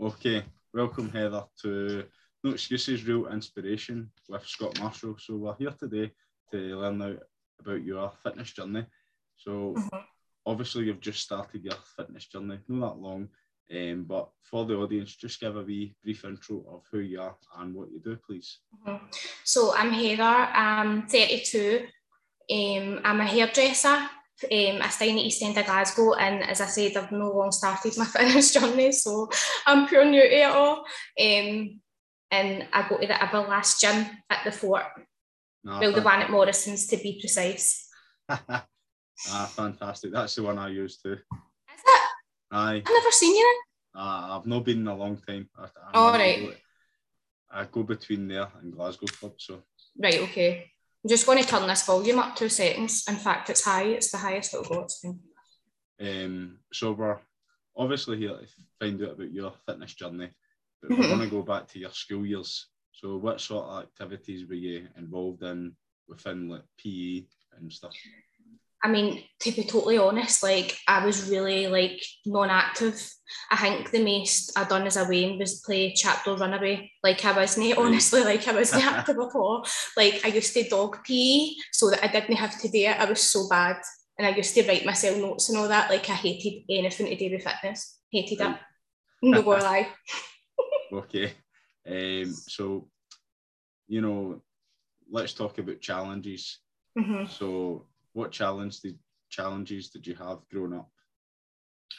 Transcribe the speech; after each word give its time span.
Okay, 0.00 0.42
welcome 0.72 1.08
Heather 1.08 1.44
to 1.62 2.04
No 2.42 2.50
Excuses, 2.50 3.06
Real 3.06 3.28
Inspiration 3.28 4.10
with 4.28 4.44
Scott 4.44 4.80
Marshall. 4.80 5.14
So 5.18 5.36
we're 5.36 5.54
here 5.54 5.70
today 5.70 6.10
to 6.50 6.58
learn 6.58 7.00
out 7.00 7.20
about 7.60 7.84
your 7.84 8.12
fitness 8.24 8.52
journey. 8.52 8.84
So 9.36 9.74
mm-hmm. 9.78 9.98
obviously 10.46 10.86
you've 10.86 11.00
just 11.00 11.20
started 11.20 11.62
your 11.62 11.76
fitness 11.96 12.26
journey, 12.26 12.58
not 12.66 12.96
that 12.96 13.00
long, 13.00 13.28
um, 13.72 14.04
but 14.08 14.30
for 14.42 14.64
the 14.64 14.74
audience, 14.74 15.14
just 15.14 15.38
give 15.38 15.56
a 15.56 15.62
wee 15.62 15.94
brief 16.02 16.24
intro 16.24 16.64
of 16.68 16.82
who 16.90 16.98
you 16.98 17.20
are 17.20 17.36
and 17.58 17.72
what 17.72 17.92
you 17.92 18.00
do, 18.00 18.16
please. 18.16 18.58
Mm-hmm. 18.86 19.06
So 19.44 19.76
I'm 19.76 19.92
Heather, 19.92 20.22
I'm 20.22 21.06
32, 21.06 21.86
um, 22.50 23.00
I'm 23.04 23.20
a 23.20 23.26
hairdresser 23.26 24.10
um, 24.42 24.82
I 24.82 24.88
stay 24.88 25.10
in 25.10 25.16
the 25.16 25.22
East 25.22 25.42
End 25.42 25.56
of 25.56 25.66
Glasgow, 25.66 26.14
and 26.14 26.42
as 26.42 26.60
I 26.60 26.66
said, 26.66 26.96
I've 26.96 27.12
no 27.12 27.30
long 27.30 27.52
started 27.52 27.96
my 27.96 28.04
fitness 28.04 28.52
journey, 28.52 28.92
so 28.92 29.30
I'm 29.66 29.86
pure 29.86 30.04
new 30.04 30.20
to 30.20 30.40
it 30.40 30.44
all. 30.44 30.84
Um, 31.20 31.80
and 32.30 32.66
I 32.72 32.88
go 32.88 32.98
to 32.98 33.06
the 33.06 33.14
Everlast 33.14 33.80
gym 33.80 34.06
at 34.28 34.44
the 34.44 34.50
fort. 34.50 34.84
Well, 35.62 35.92
the 35.92 36.02
one 36.02 36.20
at 36.20 36.30
Morrison's 36.30 36.86
to 36.88 36.96
be 36.96 37.18
precise. 37.20 37.88
ah, 38.28 38.66
fantastic. 39.54 40.12
That's 40.12 40.34
the 40.34 40.42
one 40.42 40.58
I 40.58 40.68
used 40.68 41.02
too. 41.02 41.12
Is 41.12 41.18
it? 41.86 42.00
Aye. 42.50 42.82
I've 42.84 42.92
never 42.92 43.10
seen 43.10 43.34
you 43.34 43.62
in. 43.94 44.00
Uh, 44.00 44.36
I've 44.38 44.46
not 44.46 44.64
been 44.64 44.80
in 44.80 44.88
a 44.88 44.96
long 44.96 45.16
time. 45.16 45.48
I, 45.56 45.64
I 45.64 45.68
All 45.94 46.12
right. 46.12 46.40
Go, 46.40 46.52
I 47.50 47.64
go 47.70 47.82
between 47.84 48.26
there 48.28 48.48
and 48.60 48.74
Glasgow 48.74 49.06
Club, 49.06 49.34
so. 49.38 49.62
Right, 49.96 50.20
okay. 50.22 50.70
I'm 51.04 51.10
just 51.10 51.26
going 51.26 51.42
to 51.42 51.46
turn 51.46 51.66
this 51.66 51.84
volume 51.84 52.18
up 52.18 52.34
two 52.34 52.48
seconds. 52.48 53.04
In 53.06 53.16
fact, 53.16 53.50
it's 53.50 53.62
high. 53.62 53.84
It's 53.84 54.10
the 54.10 54.16
highest 54.16 54.54
it'll 54.54 54.64
go. 54.64 54.86
Um, 56.00 56.60
so 56.72 56.92
we're 56.92 57.18
obviously 57.76 58.16
here 58.16 58.30
to 58.30 58.46
find 58.80 59.02
out 59.02 59.12
about 59.12 59.30
your 59.30 59.52
fitness 59.66 59.92
journey, 59.92 60.30
but 60.80 60.90
mm-hmm. 60.90 61.02
we're 61.02 61.08
going 61.08 61.20
to 61.20 61.36
go 61.36 61.42
back 61.42 61.68
to 61.68 61.78
your 61.78 61.90
school 61.90 62.24
years. 62.24 62.68
So 62.92 63.18
what 63.18 63.42
sort 63.42 63.66
of 63.66 63.82
activities 63.82 64.48
were 64.48 64.54
you 64.54 64.88
involved 64.96 65.42
in 65.42 65.76
within 66.08 66.48
like 66.48 66.62
PE 66.78 67.24
and 67.58 67.70
stuff? 67.70 67.92
I 68.84 68.88
mean, 68.88 69.22
to 69.40 69.50
be 69.50 69.64
totally 69.64 69.96
honest, 69.96 70.42
like 70.42 70.76
I 70.86 71.06
was 71.06 71.30
really 71.30 71.68
like 71.68 72.04
non-active. 72.26 73.02
I 73.50 73.56
think 73.56 73.90
the 73.90 74.04
most 74.04 74.52
I 74.58 74.64
done 74.64 74.86
as 74.86 74.98
a 74.98 75.04
wean 75.04 75.38
was 75.38 75.62
play 75.62 75.94
chapter 75.96 76.34
runaway. 76.34 76.92
Like 77.02 77.24
I 77.24 77.32
wasn't 77.32 77.78
honestly 77.78 78.20
like 78.24 78.46
I 78.46 78.52
wasn't 78.52 78.84
active 78.92 79.16
at 79.16 79.34
all. 79.34 79.66
Like 79.96 80.20
I 80.22 80.28
used 80.28 80.52
to 80.52 80.68
dog 80.68 81.02
PE 81.02 81.54
so 81.72 81.88
that 81.88 82.04
I 82.04 82.08
didn't 82.08 82.36
have 82.36 82.60
to 82.60 82.68
do 82.68 82.78
it. 82.78 83.00
I 83.00 83.06
was 83.06 83.22
so 83.22 83.48
bad. 83.48 83.76
And 84.18 84.26
I 84.26 84.36
used 84.36 84.54
to 84.54 84.68
write 84.68 84.84
myself 84.84 85.16
notes 85.16 85.48
and 85.48 85.56
all 85.56 85.68
that. 85.68 85.88
Like 85.88 86.08
I 86.10 86.14
hated 86.14 86.64
anything 86.68 87.06
to 87.06 87.16
do 87.16 87.34
with 87.34 87.42
fitness. 87.42 88.00
Hated 88.12 88.42
it. 88.42 88.56
No 89.22 89.42
more 89.42 89.60
lie. 89.60 89.88
okay. 90.92 91.32
Um 91.88 92.34
so 92.34 92.88
you 93.88 94.02
know, 94.02 94.42
let's 95.10 95.32
talk 95.32 95.56
about 95.56 95.80
challenges. 95.80 96.58
Mm-hmm. 96.98 97.26
So 97.30 97.86
what 98.14 98.32
challenge 98.32 98.80
did 98.80 98.98
challenges 99.28 99.90
did 99.90 100.06
you 100.06 100.14
have 100.14 100.38
growing 100.50 100.72
up? 100.74 100.88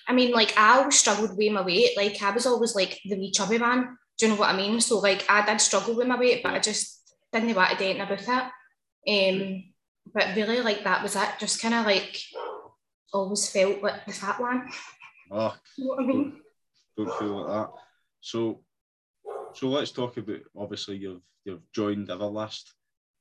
I 0.08 0.13
mean, 0.13 0.31
like 0.31 0.58
I 0.58 0.80
always 0.80 0.97
struggled 0.97 1.38
with 1.38 1.52
my 1.52 1.61
weight. 1.61 1.95
Like 1.95 2.21
I 2.21 2.31
was 2.31 2.45
always 2.45 2.75
like 2.75 2.99
the 3.05 3.16
wee 3.16 3.31
chubby 3.31 3.59
man. 3.59 3.97
Do 4.17 4.25
you 4.25 4.31
know 4.31 4.39
what 4.39 4.49
I 4.49 4.58
mean? 4.58 4.80
So 4.81 4.99
like 4.99 5.25
I 5.30 5.45
did 5.45 5.61
struggle 5.61 5.95
with 5.95 6.08
my 6.08 6.17
weight, 6.17 6.41
but 6.43 6.53
I 6.53 6.59
just 6.59 7.02
didn't 7.31 7.53
want 7.55 7.71
to 7.71 7.77
do 7.77 7.83
anything 7.83 8.02
about 8.02 8.52
it. 9.08 9.31
Um, 9.31 9.63
but 10.13 10.36
really, 10.36 10.61
like 10.61 10.83
that 10.83 11.03
was 11.03 11.16
it. 11.16 11.30
Just 11.39 11.61
kind 11.61 11.73
of 11.73 11.86
like 11.86 12.17
always 13.13 13.49
felt 13.49 13.81
like 13.81 14.05
the 14.05 14.13
fat 14.13 14.39
one. 14.39 14.69
Oh, 15.31 15.55
you 15.77 15.86
know 15.86 15.91
what 15.91 16.03
I 16.03 16.08
mean? 16.08 16.41
Don't, 16.97 17.08
don't 17.08 17.19
feel 17.19 17.41
like 17.41 17.47
that. 17.47 17.69
So, 18.21 18.63
so 19.53 19.67
let's 19.67 19.91
talk 19.91 20.17
about. 20.17 20.41
Obviously, 20.55 20.97
you've 20.97 21.21
you've 21.43 21.71
joined 21.73 22.08
Everlast. 22.08 22.63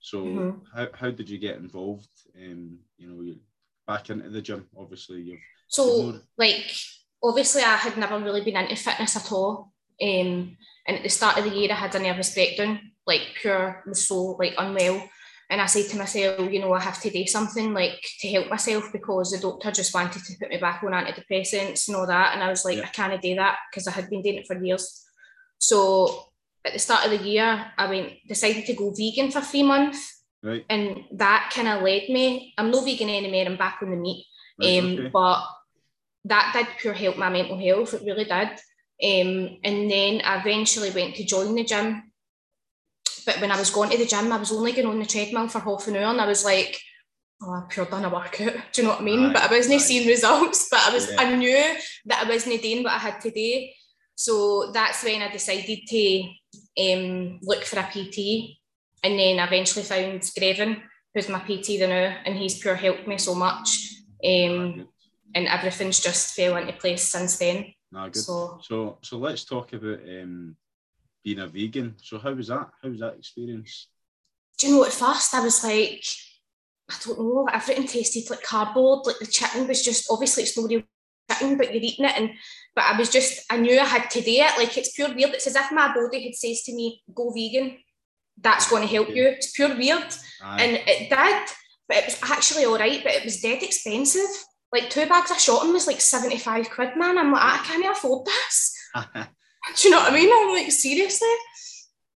So 0.05 0.19
mm-hmm. 0.22 0.58
how, 0.77 0.89
how 0.92 1.11
did 1.11 1.30
you 1.30 1.39
get 1.39 1.56
involved? 1.56 2.11
Um, 2.36 2.78
you 2.98 3.08
know, 3.08 3.34
back 3.86 4.11
into 4.11 4.28
the 4.28 4.42
gym. 4.42 4.67
Obviously, 4.78 5.23
you've 5.23 5.40
so 5.67 6.20
like 6.36 6.77
obviously 7.23 7.62
I 7.62 7.77
had 7.77 7.96
never 7.96 8.18
really 8.18 8.42
been 8.42 8.56
into 8.56 8.77
fitness 8.77 9.17
at 9.17 9.33
all. 9.33 9.73
Um, 10.02 10.58
and 10.86 10.98
at 10.98 11.02
the 11.02 11.08
start 11.08 11.39
of 11.39 11.45
the 11.45 11.56
year, 11.56 11.73
I 11.73 11.77
had 11.77 11.95
a 11.95 12.01
nervous 12.01 12.34
breakdown, 12.34 12.80
like 13.06 13.23
pure 13.40 13.83
was 13.86 14.06
so 14.06 14.36
like 14.39 14.52
unwell. 14.58 15.08
And 15.48 15.62
I 15.62 15.67
said 15.67 15.89
to 15.90 15.96
myself, 15.96 16.52
you 16.52 16.61
know, 16.61 16.74
I 16.74 16.80
have 16.80 17.01
to 17.01 17.11
do 17.11 17.27
something 17.27 17.73
like 17.73 18.05
to 18.20 18.28
help 18.28 18.51
myself 18.51 18.92
because 18.92 19.30
the 19.30 19.39
doctor 19.39 19.70
just 19.70 19.95
wanted 19.95 20.23
to 20.23 20.34
put 20.39 20.51
me 20.51 20.58
back 20.58 20.83
on 20.83 20.92
antidepressants 20.92 21.89
and 21.89 21.96
all 21.96 22.07
that. 22.07 22.34
And 22.34 22.42
I 22.42 22.51
was 22.51 22.67
like, 22.67 22.77
yeah. 22.77 22.84
I 22.84 22.89
can't 22.89 23.23
do 23.23 23.36
that 23.36 23.57
because 23.70 23.89
I 23.89 23.92
had 23.92 24.11
been 24.11 24.20
doing 24.20 24.36
it 24.36 24.46
for 24.46 24.62
years. 24.62 25.02
So 25.57 26.27
at 26.64 26.73
the 26.73 26.79
start 26.79 27.05
of 27.05 27.11
the 27.11 27.25
year, 27.25 27.67
I 27.77 27.89
went 27.89 28.13
decided 28.27 28.67
to 28.67 28.75
go 28.75 28.92
vegan 28.97 29.30
for 29.30 29.41
three 29.41 29.63
months. 29.63 30.23
Right. 30.42 30.64
And 30.69 31.05
that 31.13 31.51
kind 31.55 31.69
of 31.69 31.83
led 31.83 32.08
me. 32.08 32.55
I'm 32.58 32.70
no 32.70 32.83
vegan 32.83 33.08
anymore. 33.08 33.47
I'm 33.47 33.57
back 33.57 33.79
on 33.83 33.91
the 33.91 33.97
meat. 33.97 34.27
Right, 34.61 34.79
um, 34.79 34.92
okay. 34.92 35.08
But 35.08 35.45
that 36.25 36.52
did 36.55 36.67
pure 36.79 36.95
help 36.95 37.17
my 37.17 37.30
mental 37.30 37.58
health. 37.58 37.95
It 37.95 38.02
really 38.05 38.25
did. 38.25 38.48
Um, 39.02 39.58
and 39.64 39.91
then 39.91 40.23
I 40.25 40.41
eventually 40.41 40.91
went 40.91 41.17
to 41.17 41.25
join 41.25 41.55
the 41.55 41.64
gym. 41.64 42.11
But 43.27 43.41
when 43.41 43.51
I 43.51 43.58
was 43.58 43.70
going 43.70 43.91
to 43.91 43.98
the 43.98 44.07
gym, 44.07 44.33
I 44.33 44.36
was 44.36 44.52
only 44.52 44.73
going 44.73 44.86
on 44.86 44.98
the 44.98 45.07
treadmill 45.07 45.48
for 45.48 45.58
half 45.58 45.89
an 45.89 45.96
hour, 45.96 46.11
and 46.11 46.20
I 46.20 46.27
was 46.27 46.45
like, 46.45 46.79
"Oh, 47.42 47.52
I've 47.52 47.69
pure 47.70 47.86
done 47.86 48.05
a 48.05 48.11
workout." 48.11 48.55
Do 48.73 48.83
you 48.83 48.83
know 48.83 48.91
what 48.91 49.01
I 49.01 49.05
mean? 49.05 49.33
But 49.33 49.51
I 49.51 49.55
wasn't 49.55 49.81
seeing 49.81 50.07
results. 50.14 50.69
But 50.70 50.81
I 50.86 50.92
was, 50.92 51.11
yeah. 51.11 51.20
I 51.20 51.35
knew 51.35 51.77
that 52.07 52.27
I 52.27 52.29
wasn't 52.29 52.61
doing 52.61 52.85
what 52.85 52.92
I 52.92 52.98
had 52.98 53.20
to 53.23 53.31
do. 53.31 53.67
So 54.14 54.70
that's 54.73 55.02
when 55.02 55.23
I 55.23 55.30
decided 55.30 55.80
to 55.86 56.23
um, 56.80 57.39
look 57.42 57.64
for 57.64 57.79
a 57.79 57.83
PT, 57.83 58.57
and 59.02 59.19
then 59.19 59.39
I 59.39 59.47
eventually 59.47 59.85
found 59.85 60.20
Grevin, 60.20 60.80
who's 61.14 61.29
my 61.29 61.41
PT 61.41 61.79
the 61.79 61.86
now, 61.89 62.17
and 62.25 62.36
he's 62.36 62.58
pure 62.58 62.75
helped 62.75 63.07
me 63.07 63.19
so 63.19 63.35
much. 63.35 63.69
Um, 64.25 64.89
and 65.35 65.48
everything's 65.48 66.01
just 66.01 66.35
fell 66.35 66.57
into 66.57 66.73
place 66.75 67.02
since 67.11 67.39
then. 67.39 67.67
Nah, 67.91 68.08
good. 68.08 68.23
So, 68.23 68.58
so, 68.63 68.98
so 69.02 69.19
let's 69.19 69.45
talk 69.45 69.73
about 69.73 70.01
um, 70.08 70.57
being 71.23 71.41
a 71.41 71.48
vegan. 71.48 71.96
So, 72.02 72.19
how 72.19 72.33
was 72.33 72.48
that? 72.48 72.70
How 72.83 72.89
was 72.89 73.01
that 73.01 73.17
experience? 73.19 73.89
Do 74.58 74.69
you 74.69 74.77
know, 74.77 74.85
at 74.85 74.92
first 74.92 75.35
I 75.35 75.41
was 75.41 75.64
like, 75.64 76.05
I 76.89 76.95
don't 77.05 77.19
know, 77.19 77.48
everything 77.52 77.86
tasted 77.86 78.31
like 78.31 78.42
cardboard. 78.42 79.07
Like 79.07 79.19
the 79.19 79.27
chicken 79.27 79.67
was 79.67 79.85
just 79.85 80.07
obviously 80.11 80.45
it's 80.45 80.57
no 80.57 80.67
real 80.67 80.83
chicken, 81.39 81.56
but 81.56 81.72
you're 81.72 81.83
eating 81.83 82.05
it, 82.05 82.17
and 82.17 82.30
but 82.74 82.84
I 82.84 82.98
was 82.98 83.11
just, 83.11 83.45
I 83.50 83.56
knew 83.56 83.78
I 83.78 83.84
had 83.84 84.11
to 84.11 84.20
do 84.20 84.30
it. 84.30 84.58
Like 84.58 84.77
it's 84.77 84.92
pure 84.95 85.14
weird. 85.14 85.30
It's 85.30 85.46
as 85.46 85.56
if 85.56 85.70
my 85.72 85.95
body 85.95 86.24
had 86.24 86.34
says 86.34 86.62
to 86.64 86.74
me, 86.74 87.02
go 87.14 87.30
vegan. 87.30 87.78
That's 88.40 88.68
going 88.68 88.83
to 88.83 88.92
help 88.92 89.11
you. 89.11 89.27
It's 89.27 89.52
pure 89.52 89.77
weird. 89.77 90.12
Aye. 90.42 90.62
And 90.62 90.83
it 90.86 91.08
did, 91.08 91.48
but 91.89 91.98
it 91.98 92.06
was 92.06 92.18
actually 92.22 92.64
all 92.64 92.78
right, 92.78 93.00
but 93.05 93.12
it 93.12 93.24
was 93.24 93.40
dead 93.40 93.62
expensive. 93.62 94.28
Like 94.72 94.90
two 94.90 95.06
bags 95.06 95.30
of 95.30 95.39
shotting 95.39 95.72
was 95.72 95.86
like 95.86 96.00
75 96.00 96.68
quid, 96.70 96.96
man. 96.96 97.17
I'm 97.17 97.30
like, 97.30 97.42
I 97.42 97.64
can't 97.64 97.96
afford 97.96 98.27
this. 98.27 98.77
Do 99.77 99.89
you 99.89 99.90
know 99.90 100.01
what 100.01 100.12
I 100.12 100.14
mean? 100.14 100.30
I'm 100.33 100.52
like, 100.52 100.72
seriously? 100.72 101.28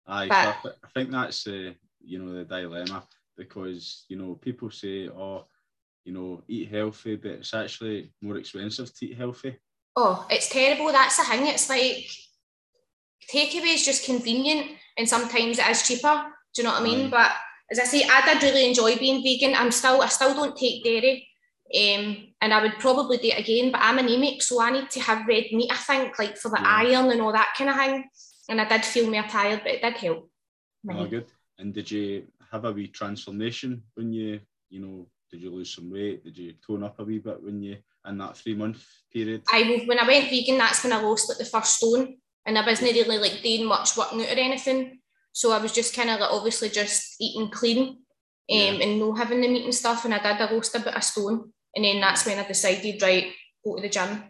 Aye, 0.07 0.29
but, 0.29 0.57
so 0.63 0.71
I 0.85 0.89
think 0.95 1.11
that's, 1.11 1.47
uh, 1.47 1.73
you 2.01 2.19
know, 2.21 2.33
the 2.33 2.45
dilemma 2.45 3.05
because, 3.37 4.05
you 4.09 4.17
know, 4.17 4.35
people 4.37 4.71
say, 4.71 5.09
oh, 5.09 5.47
you 6.05 6.13
know, 6.13 6.43
eat 6.49 6.71
healthy, 6.71 7.17
but 7.17 7.33
it's 7.33 7.55
actually 7.55 8.13
more 8.21 8.37
expensive 8.37 8.95
to 8.95 9.07
eat 9.07 9.17
healthy. 9.17 9.59
Oh, 9.97 10.27
it's 10.31 10.49
terrible. 10.49 10.93
That's 10.93 11.17
the 11.17 11.25
thing. 11.25 11.47
It's 11.47 11.69
like 11.69 12.07
takeaway 13.33 13.75
is 13.75 13.85
just 13.85 14.05
convenient 14.05 14.73
and 14.99 15.09
sometimes 15.09 15.59
it 15.59 15.67
is 15.69 15.87
cheaper. 15.87 16.27
Do 16.55 16.63
you 16.63 16.69
know 16.69 16.75
what 16.75 16.83
I 16.83 16.85
mean? 16.85 17.11
But 17.11 17.33
as 17.71 17.79
I 17.79 17.85
say, 17.85 18.05
I 18.09 18.25
did 18.25 18.43
really 18.43 18.69
enjoy 18.69 18.97
being 18.97 19.23
vegan. 19.23 19.55
I'm 19.55 19.71
still, 19.71 20.03
I 20.03 20.09
still 20.09 20.35
don't 20.35 20.57
take 20.57 20.85
dairy. 20.85 21.29
Um, 21.75 22.29
and 22.41 22.53
I 22.53 22.63
would 22.63 22.79
probably 22.79 23.17
do 23.17 23.29
it 23.29 23.39
again, 23.39 23.73
but 23.73 23.81
I'm 23.83 23.99
anemic, 23.99 24.43
so 24.43 24.61
I 24.61 24.71
need 24.71 24.91
to 24.91 25.01
have 25.01 25.27
red 25.27 25.45
meat, 25.51 25.73
I 25.73 25.77
think, 25.77 26.19
like 26.19 26.37
for 26.37 26.51
the 26.51 26.61
yeah. 26.61 26.77
iron 26.77 27.11
and 27.11 27.21
all 27.21 27.33
that 27.33 27.55
kind 27.57 27.71
of 27.71 27.77
thing. 27.77 28.05
And 28.49 28.61
I 28.61 28.69
did 28.69 28.85
feel 28.85 29.11
more 29.11 29.23
tired, 29.23 29.63
but 29.65 29.73
it 29.73 29.83
did 29.83 29.95
help. 29.95 30.31
Oh, 30.91 31.07
good. 31.07 31.27
And 31.59 31.73
did 31.73 31.91
you 31.91 32.27
have 32.53 32.67
a 32.67 32.73
wee 32.73 32.89
transformation 32.89 33.83
when 33.95 34.13
you, 34.13 34.41
you 34.69 34.81
know, 34.81 35.07
did 35.35 35.43
you 35.43 35.51
lose 35.51 35.75
some 35.75 35.91
weight? 35.91 36.23
Did 36.23 36.39
you 36.39 36.55
tone 36.65 36.85
up 36.85 37.01
a 37.01 37.05
wee 37.05 37.19
bit 37.19 37.43
when 37.43 37.61
you 37.61 37.79
in 38.07 38.19
that 38.19 38.37
three 38.37 38.55
month 38.55 38.87
period? 39.13 39.43
I 39.53 39.83
when 39.85 39.99
I 39.99 40.07
went 40.07 40.31
vegan, 40.31 40.59
that's 40.59 40.85
when 40.85 40.93
I 40.93 41.01
lost 41.01 41.29
like 41.29 41.39
the 41.39 41.45
first 41.45 41.79
stone, 41.79 42.19
and 42.47 42.57
I 42.57 42.65
wasn't 42.65 42.93
really 42.93 43.19
like 43.19 43.43
doing 43.43 43.67
much 43.67 43.97
working 43.97 44.21
out 44.21 44.29
or 44.29 44.39
anything. 44.39 45.01
So 45.33 45.51
I 45.51 45.59
was 45.59 45.73
just 45.73 45.97
kind 45.97 46.11
of 46.11 46.21
like 46.21 46.31
obviously 46.31 46.69
just 46.69 47.17
eating 47.21 47.51
clean, 47.51 47.89
um, 47.89 47.97
yeah. 48.47 48.71
and 48.75 49.01
no 49.01 49.13
having 49.13 49.41
the 49.41 49.49
meat 49.49 49.65
and 49.65 49.75
stuff. 49.75 50.05
And 50.05 50.15
I 50.15 50.19
did. 50.19 50.41
I 50.41 50.53
lost 50.53 50.77
a 50.77 50.79
bit 50.79 50.95
of 50.95 51.03
stone, 51.03 51.53
and 51.75 51.85
then 51.85 52.01
that's 52.01 52.25
when 52.25 52.39
I 52.39 52.47
decided 52.47 53.03
right 53.03 53.33
go 53.65 53.75
to 53.75 53.83
the 53.83 53.89
gym. 53.89 54.23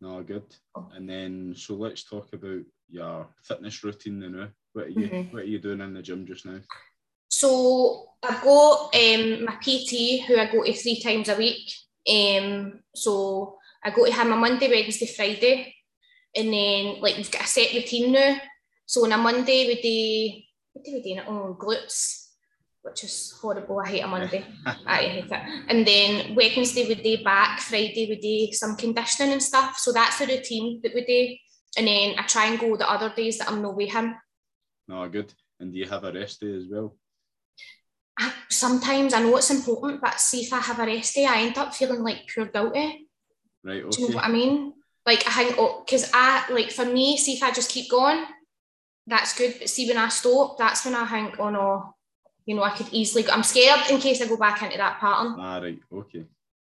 No, 0.00 0.22
good. 0.22 0.44
Oh. 0.76 0.88
And 0.94 1.10
then 1.10 1.54
so 1.56 1.74
let's 1.74 2.04
talk 2.04 2.32
about 2.32 2.62
your 2.88 3.26
fitness 3.42 3.82
routine 3.82 4.20
now. 4.20 4.50
What 4.72 4.86
are 4.86 4.90
you 4.90 5.08
mm-hmm. 5.08 5.34
What 5.34 5.42
are 5.42 5.46
you 5.46 5.58
doing 5.58 5.80
in 5.80 5.94
the 5.94 6.02
gym 6.02 6.26
just 6.26 6.46
now? 6.46 6.60
So 7.38 8.14
I've 8.20 8.42
got 8.42 8.92
um, 8.96 9.44
my 9.44 9.54
PT 9.62 10.26
who 10.26 10.36
I 10.36 10.50
go 10.50 10.64
to 10.64 10.72
three 10.72 11.00
times 11.00 11.28
a 11.28 11.36
week. 11.36 11.70
Um, 12.10 12.80
so 12.92 13.58
I 13.84 13.90
go 13.90 14.06
to 14.06 14.12
him 14.12 14.32
on 14.32 14.40
Monday, 14.40 14.68
Wednesday, 14.68 15.06
Friday. 15.06 15.72
and 16.34 16.52
then 16.52 17.00
like 17.00 17.16
we've 17.16 17.30
got 17.30 17.44
a 17.44 17.46
set 17.46 17.72
routine 17.74 18.10
now. 18.10 18.40
So 18.86 19.04
on 19.04 19.12
a 19.12 19.18
Monday 19.18 19.68
we 19.68 19.80
do 19.80 20.42
what 20.72 20.84
do 20.84 20.92
we 20.94 21.14
do? 21.14 21.20
Oh, 21.28 21.56
glutes, 21.56 22.30
which 22.82 23.04
is 23.04 23.38
horrible. 23.40 23.82
I 23.86 23.88
hate 23.88 24.00
a 24.00 24.08
Monday. 24.08 24.44
I 24.84 24.96
hate 24.96 25.30
it. 25.30 25.64
And 25.68 25.86
then 25.86 26.34
Wednesday 26.34 26.88
we 26.88 26.96
do 26.96 27.22
back, 27.22 27.60
Friday 27.60 28.08
we 28.08 28.16
do 28.18 28.52
some 28.52 28.74
conditioning 28.74 29.34
and 29.34 29.42
stuff. 29.42 29.78
So 29.78 29.92
that's 29.92 30.18
the 30.18 30.26
routine 30.26 30.80
that 30.82 30.92
we 30.92 31.04
do. 31.04 31.36
And 31.78 31.86
then 31.86 32.18
I 32.18 32.22
try 32.22 32.46
and 32.46 32.58
go 32.58 32.76
the 32.76 32.90
other 32.90 33.12
days 33.14 33.38
that 33.38 33.48
I'm 33.48 33.62
not 33.62 33.76
with 33.76 33.92
him. 33.92 34.16
No, 34.88 35.08
good. 35.08 35.32
And 35.60 35.72
do 35.72 35.78
you 35.78 35.86
have 35.86 36.02
a 36.02 36.12
rest 36.12 36.40
day 36.40 36.56
as 36.56 36.64
well? 36.68 36.96
Sometimes 38.48 39.14
I 39.14 39.22
know 39.22 39.36
it's 39.36 39.50
important, 39.50 40.00
but 40.00 40.20
see 40.20 40.42
if 40.42 40.52
I 40.52 40.58
have 40.58 40.78
a 40.78 40.86
rest 40.86 41.14
day, 41.14 41.26
I 41.26 41.42
end 41.42 41.58
up 41.58 41.74
feeling 41.74 42.02
like 42.02 42.26
pure 42.26 42.46
guilty. 42.46 43.08
Right. 43.62 43.82
Okay. 43.82 43.90
Do 43.90 44.02
you 44.02 44.08
know 44.08 44.16
what 44.16 44.24
I 44.24 44.32
mean? 44.32 44.74
Like 45.06 45.26
I 45.26 45.30
think, 45.30 45.56
because 45.84 46.10
I 46.12 46.44
like 46.50 46.70
for 46.70 46.84
me, 46.84 47.16
see 47.16 47.34
if 47.34 47.42
I 47.42 47.50
just 47.50 47.70
keep 47.70 47.90
going, 47.90 48.24
that's 49.06 49.36
good. 49.36 49.54
But 49.58 49.68
see 49.68 49.88
when 49.88 49.96
I 49.96 50.08
stop, 50.08 50.58
that's 50.58 50.84
when 50.84 50.94
I 50.94 51.06
think, 51.06 51.38
oh 51.38 51.50
no, 51.50 51.94
you 52.44 52.56
know, 52.56 52.62
I 52.62 52.70
could 52.76 52.88
easily. 52.92 53.22
Go. 53.22 53.32
I'm 53.32 53.42
scared 53.42 53.90
in 53.90 53.98
case 53.98 54.20
I 54.20 54.26
go 54.26 54.36
back 54.36 54.62
into 54.62 54.76
that 54.76 55.00
pattern. 55.00 55.36
Ah, 55.38 55.58
right. 55.58 55.78
Okay. 55.92 56.24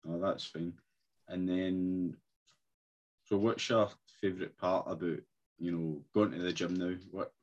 Oh, 0.08 0.20
that's 0.20 0.46
fine. 0.46 0.74
And 1.28 1.48
then, 1.48 2.16
so 3.26 3.38
what's 3.38 3.68
your 3.70 3.90
favourite 4.22 4.58
part 4.58 4.86
about 4.88 5.20
you 5.58 5.72
know 5.72 6.02
going 6.14 6.32
to 6.32 6.40
the 6.40 6.54
gym 6.54 6.76
now? 6.76 6.94
What 7.12 7.34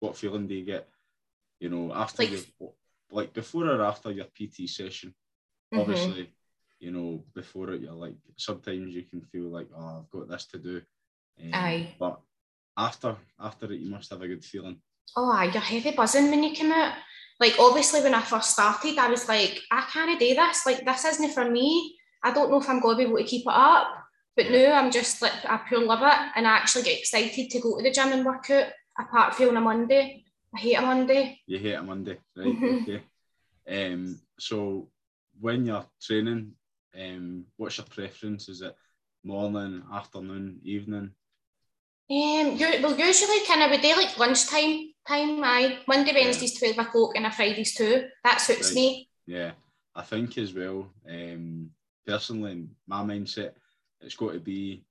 what 0.00 0.16
feeling 0.16 0.46
do 0.46 0.54
you 0.54 0.64
get? 0.64 0.88
You 1.60 1.68
know, 1.68 1.92
after 1.94 2.22
like, 2.22 2.32
you 2.32 2.42
like 3.10 3.32
before 3.32 3.66
or 3.66 3.82
after 3.82 4.10
your 4.10 4.26
PT 4.26 4.68
session. 4.68 5.14
Mm-hmm. 5.72 5.80
Obviously, 5.80 6.30
you 6.78 6.90
know, 6.90 7.22
before 7.34 7.70
it, 7.70 7.82
you're 7.82 7.92
like 7.92 8.14
sometimes 8.36 8.94
you 8.94 9.02
can 9.02 9.20
feel 9.20 9.48
like, 9.48 9.68
oh, 9.76 10.00
I've 10.00 10.10
got 10.10 10.28
this 10.28 10.46
to 10.46 10.58
do. 10.58 10.82
Um, 11.42 11.50
aye. 11.52 11.94
But 11.98 12.20
after 12.76 13.16
after 13.38 13.72
it, 13.72 13.80
you 13.80 13.90
must 13.90 14.10
have 14.10 14.22
a 14.22 14.28
good 14.28 14.44
feeling. 14.44 14.80
Oh, 15.16 15.30
aye, 15.30 15.50
you're 15.52 15.60
heavy 15.60 15.92
buzzing 15.92 16.30
when 16.30 16.42
you 16.42 16.56
come 16.56 16.72
out. 16.72 16.94
Like 17.38 17.54
obviously, 17.58 18.02
when 18.02 18.14
I 18.14 18.22
first 18.22 18.50
started, 18.50 18.98
I 18.98 19.08
was 19.08 19.28
like, 19.28 19.60
I 19.70 19.86
can't 19.90 20.18
do 20.18 20.34
this. 20.34 20.66
Like 20.66 20.84
this 20.84 21.04
isn't 21.04 21.32
for 21.32 21.50
me. 21.50 21.96
I 22.22 22.32
don't 22.32 22.50
know 22.50 22.60
if 22.60 22.68
I'm 22.68 22.80
going 22.80 22.98
to 22.98 23.04
be 23.04 23.08
able 23.08 23.18
to 23.18 23.24
keep 23.24 23.46
it 23.46 23.52
up. 23.52 23.88
But 24.36 24.50
now 24.50 24.74
I'm 24.74 24.90
just 24.90 25.20
like 25.20 25.32
I 25.44 25.58
pure 25.68 25.84
love 25.84 26.02
it, 26.02 26.32
and 26.36 26.46
I 26.46 26.50
actually 26.50 26.84
get 26.84 26.98
excited 26.98 27.50
to 27.50 27.60
go 27.60 27.76
to 27.76 27.82
the 27.82 27.90
gym 27.90 28.12
and 28.12 28.24
work 28.24 28.48
out. 28.50 28.68
Apart 28.98 29.34
from 29.34 29.50
on 29.50 29.56
a 29.56 29.60
Monday, 29.60 30.24
I 30.54 30.58
hate 30.58 30.74
a 30.74 30.82
Monday. 30.82 31.40
You 31.46 31.58
hate 31.58 31.74
a 31.74 31.82
Monday, 31.82 32.18
right? 32.36 32.56
Okay. 32.82 33.02
Um, 33.68 34.20
so 34.38 34.88
when 35.38 35.64
you're 35.64 35.86
training, 36.02 36.52
um, 36.98 37.44
what's 37.56 37.78
your 37.78 37.86
preference? 37.86 38.48
Is 38.48 38.62
it 38.62 38.74
morning, 39.22 39.82
afternoon, 39.92 40.60
evening? 40.64 41.12
Um, 42.10 42.58
well, 42.58 42.98
usually 42.98 43.46
kind 43.46 43.62
of 43.62 43.70
we 43.70 43.78
do 43.78 43.94
like 43.96 44.18
lunchtime 44.18 44.92
time. 45.06 45.44
I 45.44 45.78
Monday, 45.86 46.12
Wednesdays, 46.12 46.60
yeah. 46.60 46.72
twelve 46.72 46.88
o'clock, 46.88 47.12
and 47.14 47.26
a 47.26 47.30
Fridays 47.30 47.74
too. 47.74 48.08
That 48.24 48.40
suits 48.40 48.70
right. 48.70 48.74
me. 48.74 49.08
Yeah, 49.26 49.52
I 49.94 50.02
think 50.02 50.36
as 50.36 50.52
well. 50.52 50.90
Um, 51.08 51.70
personally, 52.04 52.66
my 52.88 53.02
mindset, 53.02 53.52
it's 54.00 54.16
got 54.16 54.32
to 54.32 54.40
be, 54.40 54.84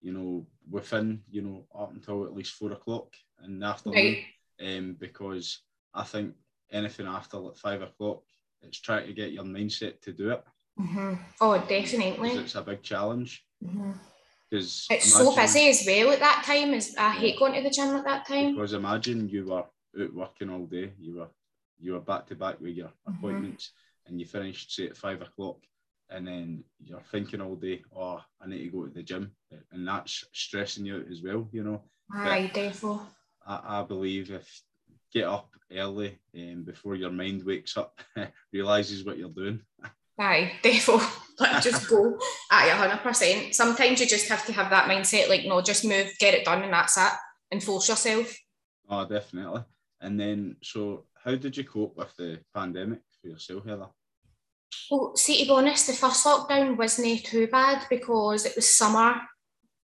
you 0.00 0.12
know, 0.12 0.46
within, 0.70 1.22
you 1.28 1.42
know, 1.42 1.64
up 1.76 1.92
until 1.92 2.24
at 2.24 2.34
least 2.34 2.52
four 2.52 2.70
o'clock 2.70 3.12
in 3.44 3.58
the 3.58 3.66
afternoon. 3.66 3.96
Right 3.96 4.24
um, 4.62 4.96
because 4.98 5.60
I 5.94 6.04
think 6.04 6.34
anything 6.70 7.06
after 7.06 7.38
like 7.38 7.56
five 7.56 7.82
o'clock, 7.82 8.22
it's 8.62 8.80
trying 8.80 9.06
to 9.06 9.12
get 9.12 9.32
your 9.32 9.44
mindset 9.44 10.00
to 10.02 10.12
do 10.12 10.30
it. 10.30 10.44
Mm-hmm. 10.80 11.14
Oh, 11.40 11.58
definitely. 11.58 12.30
It's 12.30 12.54
a 12.54 12.62
big 12.62 12.82
challenge. 12.82 13.44
Because 13.60 14.86
mm-hmm. 14.86 14.94
it's 14.94 15.12
so 15.12 15.34
busy 15.34 15.68
as 15.68 15.84
well 15.86 16.12
at 16.12 16.20
that 16.20 16.44
time. 16.46 16.74
Is 16.74 16.94
I 16.98 17.10
hate 17.10 17.38
going 17.38 17.54
to 17.54 17.62
the 17.62 17.70
gym 17.70 17.96
at 17.96 18.04
that 18.04 18.26
time. 18.26 18.54
Because 18.54 18.72
imagine 18.72 19.28
you 19.28 19.46
were 19.46 19.58
out 19.58 20.14
working 20.14 20.50
all 20.50 20.66
day. 20.66 20.92
You 20.98 21.16
were 21.16 21.28
you 21.78 21.92
were 21.92 22.00
back 22.00 22.26
to 22.28 22.36
back 22.36 22.60
with 22.60 22.74
your 22.74 22.88
mm-hmm. 22.88 23.14
appointments, 23.14 23.72
and 24.06 24.20
you 24.20 24.26
finished 24.26 24.74
say 24.74 24.86
at 24.86 24.96
five 24.96 25.20
o'clock, 25.20 25.58
and 26.10 26.26
then 26.26 26.64
you're 26.82 27.02
thinking 27.10 27.40
all 27.40 27.56
day, 27.56 27.82
oh, 27.94 28.22
I 28.40 28.46
need 28.46 28.64
to 28.64 28.70
go 28.70 28.86
to 28.86 28.94
the 28.94 29.02
gym, 29.02 29.32
and 29.72 29.86
that's 29.86 30.24
stressing 30.32 30.86
you 30.86 30.96
out 30.96 31.10
as 31.10 31.22
well. 31.22 31.48
You 31.52 31.64
know. 31.64 31.82
Aye, 32.14 32.50
definitely. 32.54 33.00
I, 33.46 33.80
I 33.80 33.82
believe 33.82 34.30
if 34.30 34.62
get 35.12 35.24
up 35.24 35.50
early 35.70 36.18
um, 36.36 36.64
before 36.64 36.94
your 36.94 37.10
mind 37.10 37.44
wakes 37.44 37.76
up, 37.76 38.00
realizes 38.52 39.04
what 39.04 39.18
you're 39.18 39.28
doing. 39.28 39.60
Aye, 40.18 40.52
definitely. 40.62 41.06
Like 41.40 41.62
just 41.62 41.88
go. 41.88 42.18
Aye, 42.50 42.68
hundred 42.68 42.98
percent. 42.98 43.54
Sometimes 43.54 44.00
you 44.00 44.06
just 44.06 44.28
have 44.28 44.44
to 44.46 44.52
have 44.52 44.68
that 44.68 44.88
mindset, 44.88 45.30
like 45.30 45.46
no, 45.46 45.62
just 45.62 45.82
move, 45.82 46.12
get 46.20 46.34
it 46.34 46.44
done, 46.44 46.62
and 46.62 46.72
that's 46.72 46.98
it, 46.98 47.10
and 47.50 47.64
force 47.64 47.88
yourself. 47.88 48.36
Oh, 48.88 49.08
definitely. 49.08 49.62
And 50.02 50.20
then, 50.20 50.56
so 50.62 51.06
how 51.24 51.34
did 51.34 51.56
you 51.56 51.64
cope 51.64 51.96
with 51.96 52.14
the 52.16 52.40
pandemic 52.54 53.00
for 53.20 53.28
yourself, 53.28 53.64
Heather? 53.64 53.88
Well, 54.90 55.16
see, 55.16 55.38
to 55.38 55.44
be 55.46 55.50
honest, 55.50 55.86
the 55.86 55.94
first 55.94 56.24
lockdown 56.26 56.76
wasn't 56.76 57.24
too 57.24 57.46
bad 57.46 57.86
because 57.88 58.44
it 58.44 58.54
was 58.54 58.68
summer 58.68 59.22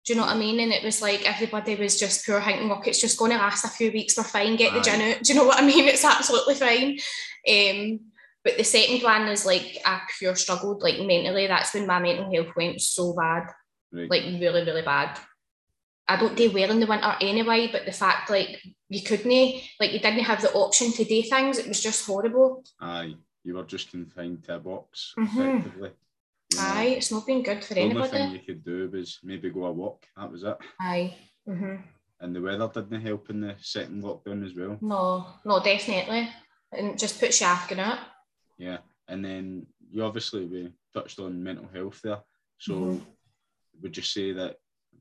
do 0.08 0.14
you 0.14 0.20
know 0.22 0.26
what 0.26 0.38
I 0.38 0.40
mean? 0.40 0.62
And 0.62 0.72
it 0.72 0.86
was 0.86 1.02
like 1.02 1.30
everybody 1.30 1.76
was 1.76 2.00
just 2.00 2.24
pure 2.24 2.42
thinking, 2.42 2.70
look, 2.70 2.88
it's 2.88 3.02
just 3.02 3.20
going 3.20 3.32
to 3.32 3.38
last 3.38 3.66
a 3.66 3.68
few 3.68 3.92
weeks, 3.92 4.16
we're 4.16 4.24
fine, 4.24 4.56
get 4.56 4.74
the 4.74 4.80
gin 4.80 5.02
out. 5.02 5.20
Do 5.22 5.34
you 5.34 5.38
know 5.38 5.46
what 5.46 5.62
I 5.62 5.66
mean? 5.66 5.84
It's 5.84 6.06
absolutely 6.06 6.56
fine. 6.56 6.98
Um, 7.46 8.00
but 8.42 8.58
the 8.58 8.64
second 8.64 9.04
one 9.04 9.28
is 9.28 9.46
like 9.46 9.80
I 9.86 10.00
pure 10.18 10.38
struggled, 10.38 10.82
like 10.82 11.02
mentally. 11.02 11.48
That's 11.48 11.74
when 11.74 11.88
my 11.88 12.00
mental 12.00 12.32
health 12.32 12.56
went 12.56 12.80
so 12.80 13.14
bad, 13.16 13.50
right. 13.92 14.10
like 14.10 14.24
really, 14.24 14.64
really 14.64 14.82
bad. 14.82 15.20
I 16.08 16.16
don't 16.16 16.38
do 16.38 16.52
well 16.52 16.72
in 16.72 16.80
the 16.80 16.88
winter 16.88 17.14
anyway, 17.20 17.68
but 17.70 17.86
the 17.86 17.92
fact 17.92 18.30
like 18.30 18.62
you 18.88 19.04
couldn't, 19.04 19.62
like 19.78 19.92
you 19.92 20.00
didn't 20.00 20.24
have 20.24 20.42
the 20.42 20.54
option 20.54 20.94
to 20.94 21.04
do 21.04 21.22
things, 21.22 21.58
it 21.58 21.68
was 21.68 21.84
just 21.84 22.06
horrible. 22.06 22.64
Aye, 22.80 23.16
you 23.44 23.56
were 23.56 23.64
just 23.64 23.92
confined 23.92 24.46
to 24.46 24.56
a 24.56 24.60
box, 24.60 25.14
mm-hmm. 25.20 25.42
effectively. 25.42 25.92
Aye, 26.58 26.96
it's 26.98 27.12
not 27.12 27.26
been 27.26 27.44
good 27.44 27.64
for 27.64 27.74
the 27.74 27.82
anybody. 27.82 28.10
The 28.10 28.18
only 28.18 28.28
thing 28.28 28.40
you 28.40 28.54
could 28.54 28.64
do 28.64 28.90
was 28.90 29.20
maybe 29.24 29.50
go 29.50 29.66
a 29.66 29.72
walk. 29.72 30.06
That 30.16 30.32
was 30.32 30.44
it. 30.44 30.58
Aye. 30.80 31.16
Mm-hmm. 31.48 31.76
And 32.20 32.36
the 32.36 32.42
weather 32.42 32.70
didn't 32.74 33.02
help 33.02 33.30
in 33.30 33.42
the 33.42 33.56
second 33.62 34.04
lockdown 34.04 34.46
as 34.46 34.56
well. 34.56 34.78
No, 34.82 35.28
no, 35.46 35.62
definitely. 35.62 36.30
And 36.72 36.98
just 36.98 37.20
puts 37.20 37.42
you 37.42 37.48
off 37.48 37.72
it. 37.72 38.00
Yeah, 38.58 38.78
and 39.08 39.24
then 39.24 39.68
you 39.92 40.04
obviously 40.04 40.46
we 40.46 40.74
touched 40.94 41.20
on 41.20 41.44
mental 41.44 41.68
health 41.74 42.02
there. 42.04 42.20
So 42.58 42.74
mm-hmm. 42.74 43.04
would 43.82 43.96
you 43.96 44.04
say 44.04 44.32
that 44.34 44.56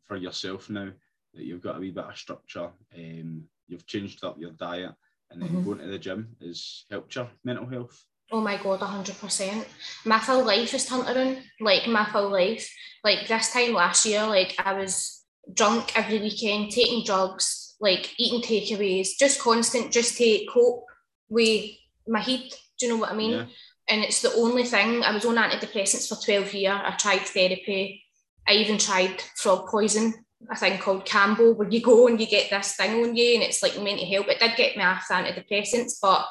for 0.05 0.17
yourself 0.17 0.69
now 0.69 0.91
that 1.35 1.45
you've 1.45 1.63
got 1.63 1.77
a 1.77 1.81
wee 1.81 1.91
bit 1.91 2.05
of 2.05 2.17
structure, 2.17 2.71
um, 2.95 3.45
you've 3.67 3.87
changed 3.87 4.23
up 4.25 4.39
your 4.39 4.53
diet, 4.53 4.95
and 5.31 5.41
then 5.41 5.49
mm-hmm. 5.49 5.65
going 5.65 5.79
to 5.79 5.87
the 5.87 5.99
gym 5.99 6.37
has 6.41 6.85
helped 6.91 7.15
your 7.15 7.29
mental 7.45 7.67
health? 7.67 8.05
Oh 8.33 8.41
my 8.41 8.57
god, 8.57 8.81
hundred 8.81 9.19
percent. 9.19 9.67
My 10.05 10.19
full 10.19 10.45
life 10.45 10.75
is 10.75 10.87
turned 10.87 11.09
around. 11.09 11.39
Like 11.61 11.87
my 11.87 12.05
full 12.07 12.31
life. 12.31 12.73
Like 13.05 13.29
this 13.29 13.53
time 13.53 13.73
last 13.73 14.05
year, 14.05 14.27
like 14.27 14.55
I 14.59 14.73
was 14.73 15.25
drunk 15.53 15.97
every 15.97 16.19
weekend, 16.19 16.73
taking 16.73 17.05
drugs, 17.05 17.77
like 17.81 18.13
eating 18.19 18.43
takeaways, 18.43 19.11
just 19.19 19.41
constant, 19.41 19.93
just 19.93 20.17
to 20.19 20.47
cope 20.53 20.85
with 21.29 21.71
my 22.09 22.21
heat. 22.21 22.55
Do 22.79 22.87
you 22.87 22.93
know 22.93 22.99
what 22.99 23.13
I 23.13 23.17
mean? 23.17 23.31
Yeah. 23.33 23.45
And 23.89 24.03
it's 24.03 24.23
the 24.23 24.33
only 24.35 24.65
thing. 24.65 25.05
I 25.05 25.13
was 25.13 25.25
on 25.25 25.37
antidepressants 25.37 26.09
for 26.09 26.23
12 26.23 26.55
years. 26.55 26.81
I 26.83 26.91
tried 26.99 27.21
therapy. 27.21 28.03
I 28.49 28.55
even 28.55 28.79
tried 28.79 29.23
frog 29.37 29.69
poison, 29.69 30.15
a 30.51 30.57
thing 30.57 30.79
called 30.79 31.07
Kambo, 31.07 31.57
where 31.57 31.69
you 31.69 31.81
go 31.81 32.09
and 32.09 32.21
you 32.21 32.27
get 32.27 32.51
this 32.51 32.75
thing 32.75 33.05
on 33.05 33.17
you 33.17 33.35
and 33.35 33.43
it's 33.43 33.63
like 33.63 33.81
meant 33.81 34.01
to 34.01 34.07
help. 34.07 34.29
It 34.29 34.41
did 34.41 34.57
get 34.57 34.77
me 34.77 34.83
off 34.83 35.07
antidepressants, 35.09 35.95
but 36.01 36.27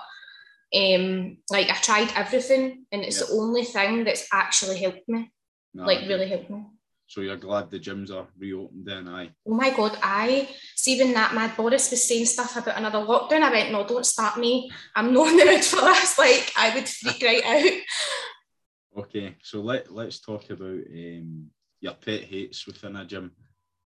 um, 0.73 1.37
like 1.49 1.69
I 1.69 1.75
tried 1.75 2.11
everything, 2.15 2.85
and 2.91 3.03
it's 3.03 3.19
yeah. 3.19 3.27
the 3.27 3.33
only 3.33 3.63
thing 3.63 4.03
that's 4.03 4.27
actually 4.31 4.77
helped 4.77 5.07
me. 5.07 5.31
No, 5.73 5.83
like 5.85 6.07
really 6.07 6.27
helped 6.27 6.49
me. 6.49 6.63
So 7.07 7.21
you're 7.21 7.37
glad 7.37 7.69
the 7.69 7.79
gyms 7.79 8.11
are 8.11 8.27
reopened 8.37 8.85
then, 8.87 9.07
aye? 9.07 9.29
Oh 9.45 9.53
my 9.53 9.69
god, 9.69 9.97
I 10.01 10.49
see 10.75 10.99
when 10.99 11.13
that 11.13 11.35
mad 11.35 11.55
Boris 11.55 11.91
was 11.91 12.07
saying 12.07 12.25
stuff 12.25 12.57
about 12.57 12.77
another 12.77 12.99
lockdown, 12.99 13.43
I 13.43 13.51
went, 13.51 13.71
no, 13.71 13.85
don't 13.85 14.05
start 14.05 14.39
me. 14.39 14.71
I'm 14.95 15.13
not 15.13 15.29
in 15.29 15.37
the 15.37 15.45
mood 15.45 15.63
for 15.63 15.81
this. 15.81 16.17
Like 16.25 16.51
I 16.57 16.73
would 16.73 16.89
freak 16.89 17.21
right 17.21 17.45
out. 18.95 19.03
Okay, 19.03 19.35
so 19.43 19.61
let 19.61 19.93
let's 19.93 20.19
talk 20.19 20.49
about 20.49 20.65
um, 20.67 21.47
your 21.79 21.93
pet 21.93 22.23
hates 22.23 22.65
within 22.65 22.95
a 22.95 23.05
gym. 23.05 23.31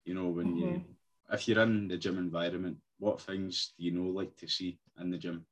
You 0.04 0.14
know, 0.14 0.28
when 0.28 0.46
mm-hmm. 0.46 0.58
you 0.58 0.84
if 1.32 1.46
you're 1.46 1.62
in 1.62 1.88
the 1.88 1.96
gym 1.96 2.18
environment, 2.18 2.78
what 2.98 3.20
things 3.20 3.72
do 3.78 3.84
you 3.84 3.92
know 3.92 4.10
like 4.10 4.36
to 4.38 4.48
see 4.48 4.78
in 5.00 5.10
the 5.10 5.18
gym? 5.18 5.46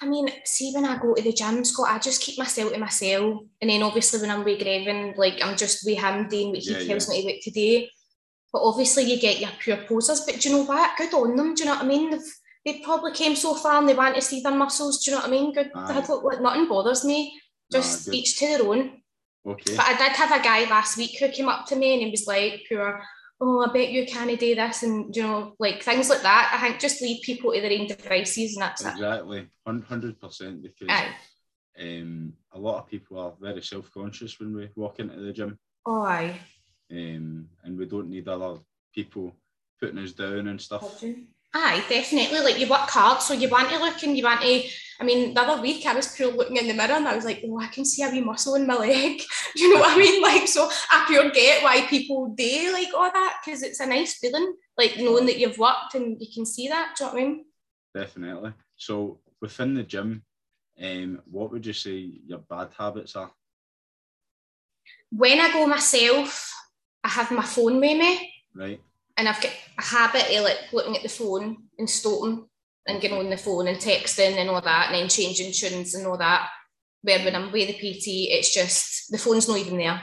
I 0.00 0.06
mean, 0.06 0.28
see 0.44 0.72
when 0.72 0.84
I 0.84 0.98
go 0.98 1.14
to 1.14 1.22
the 1.22 1.32
gym, 1.32 1.64
Scott, 1.64 1.90
I 1.90 1.98
just 1.98 2.20
keep 2.20 2.38
myself 2.38 2.72
to 2.72 2.78
myself. 2.78 3.42
And 3.60 3.70
then 3.70 3.82
obviously 3.82 4.20
when 4.20 4.30
I'm 4.30 4.44
with 4.44 4.60
Grevin, 4.60 5.16
like 5.16 5.42
I'm 5.42 5.56
just 5.56 5.86
with 5.86 5.98
him 5.98 6.28
doing 6.28 6.50
what 6.50 6.58
he 6.58 6.72
yeah, 6.72 6.84
tells 6.84 7.08
yeah. 7.08 7.24
me 7.24 7.40
to 7.40 7.50
do. 7.50 7.50
Today. 7.50 7.90
But 8.52 8.62
obviously 8.62 9.04
you 9.04 9.18
get 9.18 9.40
your 9.40 9.50
pure 9.58 9.78
posers. 9.78 10.20
But 10.20 10.40
do 10.40 10.48
you 10.48 10.56
know 10.56 10.64
what? 10.64 10.96
Good 10.96 11.14
on 11.14 11.36
them. 11.36 11.54
Do 11.54 11.62
you 11.62 11.68
know 11.68 11.76
what 11.76 11.84
I 11.84 11.88
mean? 11.88 12.10
They've, 12.10 12.34
they 12.64 12.80
probably 12.80 13.12
came 13.12 13.36
so 13.36 13.54
far 13.54 13.78
and 13.78 13.88
they 13.88 13.94
want 13.94 14.14
to 14.14 14.20
see 14.20 14.40
their 14.40 14.52
muscles. 14.52 15.04
Do 15.04 15.10
you 15.10 15.16
know 15.16 15.22
what 15.22 15.28
I 15.28 15.30
mean? 15.30 15.52
Good. 15.52 15.70
Like, 15.74 16.40
nothing 16.40 16.68
bothers 16.68 17.04
me. 17.04 17.40
Just 17.70 18.12
each 18.12 18.38
to 18.38 18.46
their 18.46 18.62
own. 18.62 19.02
Okay. 19.46 19.76
But 19.76 19.86
I 19.86 19.96
did 19.96 20.16
have 20.16 20.32
a 20.32 20.42
guy 20.42 20.68
last 20.68 20.96
week 20.96 21.18
who 21.18 21.28
came 21.28 21.48
up 21.48 21.66
to 21.66 21.76
me 21.76 21.94
and 21.94 22.02
he 22.02 22.10
was 22.10 22.26
like, 22.26 22.64
pure, 22.66 23.02
oh, 23.40 23.64
I 23.64 23.72
bet 23.72 23.90
you 23.90 24.06
can't 24.06 24.38
do 24.38 24.54
this, 24.54 24.82
and 24.82 25.14
you 25.14 25.22
know, 25.22 25.54
like 25.58 25.82
things 25.82 26.08
like 26.08 26.22
that. 26.22 26.52
I 26.54 26.68
think 26.68 26.80
just 26.80 27.02
leave 27.02 27.22
people 27.22 27.52
to 27.52 27.60
their 27.60 27.78
own 27.78 27.86
devices, 27.86 28.54
and 28.54 28.62
that's 28.62 28.84
exactly 28.84 29.48
hundred 29.66 30.20
percent 30.20 30.62
because 30.62 30.88
Aye. 30.88 31.14
um, 31.80 32.32
a 32.52 32.58
lot 32.58 32.78
of 32.78 32.88
people 32.88 33.18
are 33.18 33.34
very 33.40 33.62
self 33.62 33.90
conscious 33.92 34.38
when 34.38 34.54
we 34.54 34.70
walk 34.76 35.00
into 35.00 35.20
the 35.20 35.32
gym. 35.32 35.58
Oh, 35.84 36.02
aye. 36.02 36.38
Um, 36.90 37.48
and 37.64 37.76
we 37.76 37.86
don't 37.86 38.08
need 38.08 38.28
other 38.28 38.60
people 38.94 39.34
putting 39.80 39.98
us 39.98 40.12
down 40.12 40.48
and 40.48 40.60
stuff. 40.60 41.02
Aye, 41.58 41.82
definitely. 41.88 42.40
Like 42.40 42.58
you 42.58 42.68
work 42.68 42.90
hard, 42.90 43.22
so 43.22 43.32
you 43.32 43.48
want 43.48 43.70
to 43.70 43.78
look 43.78 44.02
and 44.02 44.14
you 44.16 44.24
want 44.24 44.42
to. 44.42 44.62
I 45.00 45.04
mean, 45.04 45.32
the 45.32 45.40
other 45.40 45.62
week 45.62 45.86
I 45.86 45.94
was 45.94 46.14
pure 46.14 46.30
looking 46.30 46.58
in 46.58 46.68
the 46.68 46.74
mirror 46.74 46.94
and 46.94 47.08
I 47.08 47.16
was 47.16 47.24
like, 47.24 47.42
oh, 47.46 47.58
I 47.58 47.68
can 47.68 47.84
see 47.86 48.02
a 48.02 48.10
wee 48.10 48.20
muscle 48.20 48.56
in 48.56 48.66
my 48.66 48.74
leg. 48.88 49.22
Do 49.54 49.62
you 49.62 49.72
know 49.72 49.80
what 49.80 49.96
I 49.96 49.98
mean? 49.98 50.20
Like, 50.20 50.46
so 50.48 50.68
I 50.90 51.04
pure 51.08 51.30
get 51.30 51.62
why 51.62 51.86
people 51.86 52.28
do 52.28 52.72
like 52.74 52.88
all 52.94 53.10
that 53.10 53.38
because 53.42 53.62
it's 53.62 53.80
a 53.80 53.86
nice 53.86 54.18
feeling, 54.18 54.54
like 54.76 54.98
knowing 54.98 55.24
that 55.26 55.38
you've 55.38 55.58
worked 55.58 55.94
and 55.94 56.20
you 56.20 56.28
can 56.32 56.44
see 56.44 56.68
that. 56.68 56.94
Do 56.98 57.04
you 57.04 57.10
know 57.10 57.14
what 57.14 57.22
I 57.22 57.26
mean? 57.26 57.44
Definitely. 57.94 58.52
So 58.76 59.20
within 59.40 59.74
the 59.74 59.82
gym, 59.82 60.24
um, 60.82 61.22
what 61.30 61.52
would 61.52 61.64
you 61.64 61.72
say 61.72 62.20
your 62.26 62.40
bad 62.40 62.68
habits 62.76 63.16
are? 63.16 63.30
When 65.10 65.40
I 65.40 65.50
go 65.52 65.66
myself, 65.66 66.52
I 67.02 67.08
have 67.08 67.30
my 67.30 67.44
phone 67.44 67.80
with 67.80 67.96
me. 67.96 68.32
Right 68.54 68.80
and 69.16 69.28
I've 69.28 69.40
got 69.40 69.52
a 69.78 69.82
habit 69.82 70.30
of 70.36 70.44
like 70.44 70.72
looking 70.72 70.96
at 70.96 71.02
the 71.02 71.08
phone 71.08 71.56
and 71.78 71.88
stopping 71.88 72.46
and 72.86 73.00
getting 73.00 73.18
on 73.18 73.30
the 73.30 73.36
phone 73.36 73.66
and 73.66 73.78
texting 73.78 74.36
and 74.36 74.48
all 74.48 74.60
that, 74.60 74.86
and 74.86 74.94
then 74.94 75.08
changing 75.08 75.52
tunes 75.52 75.94
and 75.94 76.06
all 76.06 76.18
that. 76.18 76.48
Where 77.02 77.24
when 77.24 77.34
I'm 77.34 77.52
with 77.52 77.68
the 77.68 77.74
PT, 77.74 78.30
it's 78.32 78.52
just 78.52 79.10
the 79.10 79.18
phone's 79.18 79.48
not 79.48 79.58
even 79.58 79.78
there. 79.78 80.02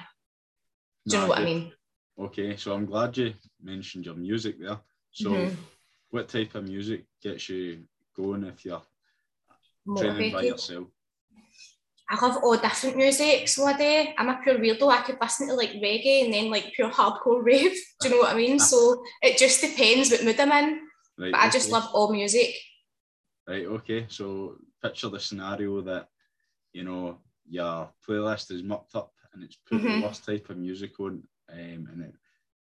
Do 1.08 1.16
you 1.16 1.22
know 1.22 1.30
what 1.30 1.40
I 1.40 1.46
mean? 1.46 1.72
Okay, 2.20 2.56
so 2.56 2.74
I'm 2.74 2.86
glad 2.86 3.18
you 3.18 3.34
mentioned 3.62 4.06
your 4.06 4.16
music 4.16 4.60
there. 4.60 4.80
So, 5.12 5.32
mm-hmm. 5.32 5.56
what 6.12 6.30
type 6.30 6.56
of 6.56 6.64
music 6.64 7.06
gets 7.22 7.50
you 7.50 7.84
going 8.16 8.44
if 8.46 8.64
you're 8.64 8.82
Motivated. 9.86 10.16
training 10.16 10.34
by 10.34 10.42
yourself? 10.44 10.88
I 12.14 12.28
love 12.28 12.44
all 12.44 12.56
different 12.58 12.96
music. 12.96 13.48
So 13.48 13.66
I 13.66 13.76
do. 13.76 14.12
I'm 14.18 14.30
a 14.30 14.40
pure 14.44 14.60
weirdo. 14.60 14.92
I 14.92 15.02
could 15.02 15.18
listen 15.20 15.48
to 15.48 15.56
like 15.56 15.72
reggae 15.72 16.24
and 16.24 16.34
then 16.34 16.52
like 16.52 16.72
pure 16.74 16.92
hardcore 16.92 17.44
rave. 17.44 17.76
Do 18.02 18.10
you 18.10 18.16
know 18.16 18.22
what 18.22 18.34
I 18.34 18.38
mean? 18.38 18.60
so 18.60 19.04
it 19.22 19.38
just 19.38 19.62
depends 19.62 20.12
what 20.12 20.24
mood 20.24 20.40
I'm 20.40 20.52
in. 20.52 20.80
Right, 21.18 21.32
but 21.32 21.42
I 21.42 21.50
just 21.50 21.72
love 21.72 21.90
all 21.94 22.12
music. 22.12 22.56
Right. 23.48 23.66
Okay. 23.66 24.06
So 24.10 24.58
picture 24.82 25.10
the 25.10 25.20
scenario 25.20 25.82
that 25.82 26.08
you 26.72 26.84
know 26.84 27.18
your 27.50 27.90
playlist 28.08 28.52
is 28.52 28.64
mucked 28.64 28.96
up 28.96 29.12
and 29.34 29.44
it's 29.44 29.58
put 29.68 29.80
mm-hmm. 29.80 30.02
the 30.02 30.08
worst 30.08 30.26
type 30.26 30.50
of 30.50 30.58
music 30.58 31.00
on, 31.00 31.24
um, 31.52 31.88
and 31.92 32.04
it 32.04 32.14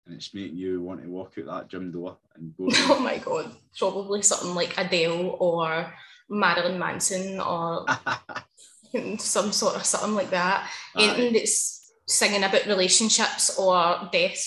and 0.06 0.14
it's 0.14 0.34
making 0.34 0.56
you 0.56 0.80
want 0.80 1.02
to 1.02 1.08
walk 1.08 1.34
out 1.38 1.46
that 1.46 1.68
gym 1.68 1.92
door 1.92 2.16
and 2.34 2.56
go. 2.56 2.68
oh 2.72 3.00
my 3.00 3.18
god! 3.18 3.52
Probably 3.78 4.22
something 4.22 4.54
like 4.54 4.74
Adele 4.78 5.36
or 5.38 5.92
Marilyn 6.28 6.78
Manson 6.78 7.38
or 7.40 7.84
some 9.18 9.52
sort 9.52 9.76
of 9.76 9.84
something 9.84 10.14
like 10.14 10.30
that. 10.30 10.70
Aye. 10.96 11.04
Anything 11.04 11.32
that's 11.34 11.92
singing 12.06 12.44
about 12.44 12.66
relationships 12.66 13.58
or 13.58 14.08
death. 14.12 14.44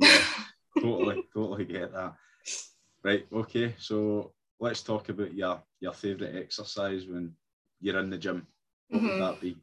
Yeah, 0.00 0.18
totally, 0.80 1.24
totally 1.34 1.64
get 1.64 1.92
that. 1.92 2.14
Right, 3.02 3.26
okay, 3.32 3.74
so 3.78 4.32
let's 4.60 4.82
talk 4.82 5.08
about 5.08 5.34
your 5.34 5.62
your 5.80 5.92
favourite 5.92 6.36
exercise 6.36 7.06
when 7.06 7.32
you're 7.80 7.98
in 7.98 8.10
the 8.10 8.18
gym. 8.18 8.46
What 8.88 9.02
mm-hmm. 9.02 9.08
would 9.08 9.22
that 9.22 9.40
be? 9.40 9.56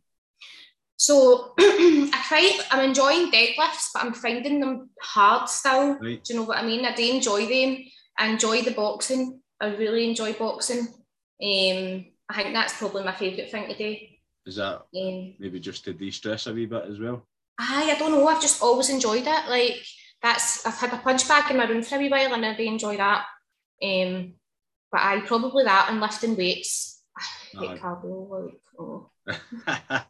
So 0.97 1.53
I 1.59 2.23
quite 2.27 2.59
I'm 2.69 2.89
enjoying 2.89 3.31
deadlifts, 3.31 3.89
but 3.93 4.03
I'm 4.03 4.13
finding 4.13 4.59
them 4.59 4.91
hard 5.01 5.49
still. 5.49 5.97
Right. 5.99 6.23
Do 6.23 6.33
you 6.33 6.39
know 6.39 6.45
what 6.45 6.59
I 6.59 6.65
mean? 6.65 6.85
I 6.85 6.93
do 6.93 7.03
enjoy 7.03 7.47
them. 7.47 7.83
I 8.19 8.27
enjoy 8.27 8.61
the 8.61 8.71
boxing. 8.71 9.41
I 9.59 9.75
really 9.75 10.07
enjoy 10.07 10.33
boxing. 10.33 10.87
Um, 11.43 12.05
I 12.31 12.43
think 12.43 12.53
that's 12.53 12.77
probably 12.77 13.03
my 13.03 13.11
favourite 13.11 13.51
thing 13.51 13.67
to 13.67 13.77
do. 13.77 13.97
Is 14.45 14.55
that 14.55 14.81
um, 14.95 15.33
maybe 15.37 15.59
just 15.59 15.83
to 15.85 15.93
de-stress 15.93 16.47
a 16.47 16.53
wee 16.53 16.65
bit 16.65 16.85
as 16.85 16.99
well? 16.99 17.27
Aye, 17.59 17.93
I 17.95 17.99
don't 17.99 18.11
know. 18.11 18.27
I've 18.27 18.41
just 18.41 18.61
always 18.61 18.89
enjoyed 18.89 19.27
it. 19.27 19.49
Like 19.49 19.83
that's 20.21 20.65
I've 20.65 20.77
had 20.77 20.93
a 20.93 20.97
punch 20.97 21.27
bag 21.27 21.51
in 21.51 21.57
my 21.57 21.67
room 21.67 21.83
for 21.83 21.95
a 21.95 21.99
wee 21.99 22.09
while 22.09 22.33
and 22.33 22.45
I 22.45 22.51
really 22.51 22.67
enjoy 22.67 22.97
that. 22.97 23.25
Um, 23.83 24.33
but 24.91 25.01
I 25.01 25.19
probably 25.21 25.63
that 25.65 25.87
and 25.89 25.99
lifting 25.99 26.37
weights. 26.37 27.03
I 27.17 27.59
hate 27.59 27.81
cardio. 27.81 28.51
Like, 29.27 29.37
oh. 29.99 30.05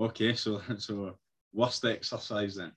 okay, 0.00 0.34
so 0.34 0.62
so 0.78 1.18
worst 1.52 1.84
exercise 1.84 2.54
then? 2.56 2.72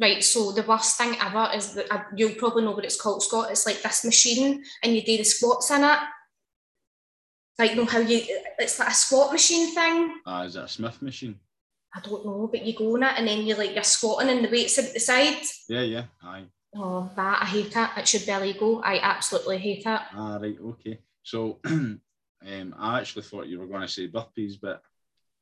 Right, 0.00 0.24
so 0.24 0.52
the 0.52 0.62
worst 0.62 0.96
thing 0.96 1.16
ever 1.20 1.50
is 1.54 1.74
that 1.74 1.92
uh, 1.92 2.02
you'll 2.16 2.34
probably 2.34 2.64
know 2.64 2.70
what 2.70 2.84
it's 2.84 3.00
called, 3.00 3.22
Scott. 3.22 3.50
It's 3.50 3.66
like 3.66 3.82
this 3.82 4.04
machine, 4.04 4.64
and 4.82 4.94
you 4.94 5.02
do 5.02 5.18
the 5.18 5.24
squats 5.24 5.70
in 5.70 5.84
it, 5.84 5.98
like 7.58 7.70
you 7.70 7.76
know 7.76 7.84
how 7.84 7.98
you 7.98 8.22
it's 8.58 8.78
like 8.78 8.88
a 8.88 8.94
squat 8.94 9.32
machine 9.32 9.74
thing. 9.74 10.20
Ah, 10.26 10.40
uh, 10.40 10.44
is 10.44 10.56
it 10.56 10.64
a 10.64 10.68
Smith 10.68 11.00
machine? 11.02 11.38
I 11.94 12.00
don't 12.00 12.24
know, 12.24 12.48
but 12.50 12.64
you 12.64 12.74
go 12.74 12.94
on 12.94 13.02
it 13.02 13.14
and 13.18 13.28
then 13.28 13.46
you're 13.46 13.58
like 13.58 13.74
you're 13.74 13.82
squatting 13.84 14.30
and 14.30 14.44
the 14.44 14.50
weights 14.50 14.78
at 14.78 14.94
the 14.94 15.00
side. 15.00 15.42
Yeah, 15.68 15.82
yeah, 15.82 16.04
aye. 16.22 16.46
Oh, 16.74 17.10
that 17.16 17.42
I 17.42 17.44
hate 17.44 17.76
it. 17.76 17.90
It 17.98 18.08
should 18.08 18.24
be 18.24 18.32
illegal. 18.32 18.80
I 18.82 18.98
absolutely 18.98 19.58
hate 19.58 19.84
it. 19.84 20.00
Ah, 20.14 20.38
right, 20.40 20.56
okay. 20.58 21.00
So, 21.22 21.58
um, 21.66 22.00
I 22.78 22.98
actually 22.98 23.22
thought 23.22 23.46
you 23.46 23.58
were 23.58 23.66
going 23.66 23.82
to 23.82 23.88
say 23.88 24.08
burpees, 24.08 24.54
but. 24.60 24.82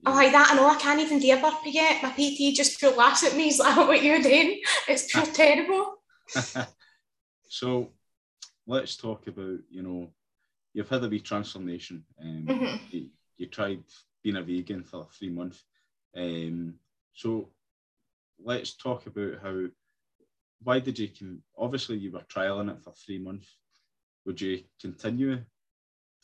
Oh, 0.04 0.12
aye, 0.12 0.30
that 0.30 0.50
I 0.50 0.56
know. 0.56 0.66
I 0.66 0.76
can't 0.76 1.00
even 1.00 1.20
do 1.20 1.32
a 1.32 1.40
burpee 1.40 1.70
yet. 1.70 2.02
My 2.02 2.10
PT 2.10 2.56
just 2.56 2.80
pure 2.80 2.96
laughs 2.96 3.22
at 3.22 3.36
me. 3.36 3.44
He's 3.44 3.60
like, 3.60 3.76
"What 3.88 4.02
you're 4.02 4.22
doing? 4.22 4.60
It's 4.88 5.10
pure 5.12 5.26
terrible." 5.32 6.02
so, 7.48 7.90
let's 8.66 8.96
talk 8.96 9.28
about 9.28 9.58
you 9.70 9.82
know 9.82 10.10
you've 10.72 10.88
had 10.88 11.04
a 11.04 11.08
wee 11.08 11.20
transformation. 11.20 12.04
Um, 12.20 12.46
mm-hmm. 12.48 12.76
you, 12.90 13.06
you, 13.36 13.46
tried 13.46 13.82
being 14.22 14.36
a 14.36 14.42
vegan 14.42 14.84
for 14.84 15.06
three 15.12 15.30
months. 15.30 15.64
Um, 16.16 16.74
so 17.12 17.50
let's 18.42 18.76
talk 18.76 19.06
about 19.06 19.42
how, 19.42 19.66
why 20.62 20.80
did 20.80 20.98
you, 20.98 21.08
con- 21.08 21.42
obviously 21.56 21.98
you 21.98 22.12
were 22.12 22.24
trialing 22.32 22.70
it 22.70 22.82
for 22.82 22.92
three 22.92 23.18
months. 23.18 23.48
Would 24.26 24.40
you 24.40 24.62
continue 24.80 25.40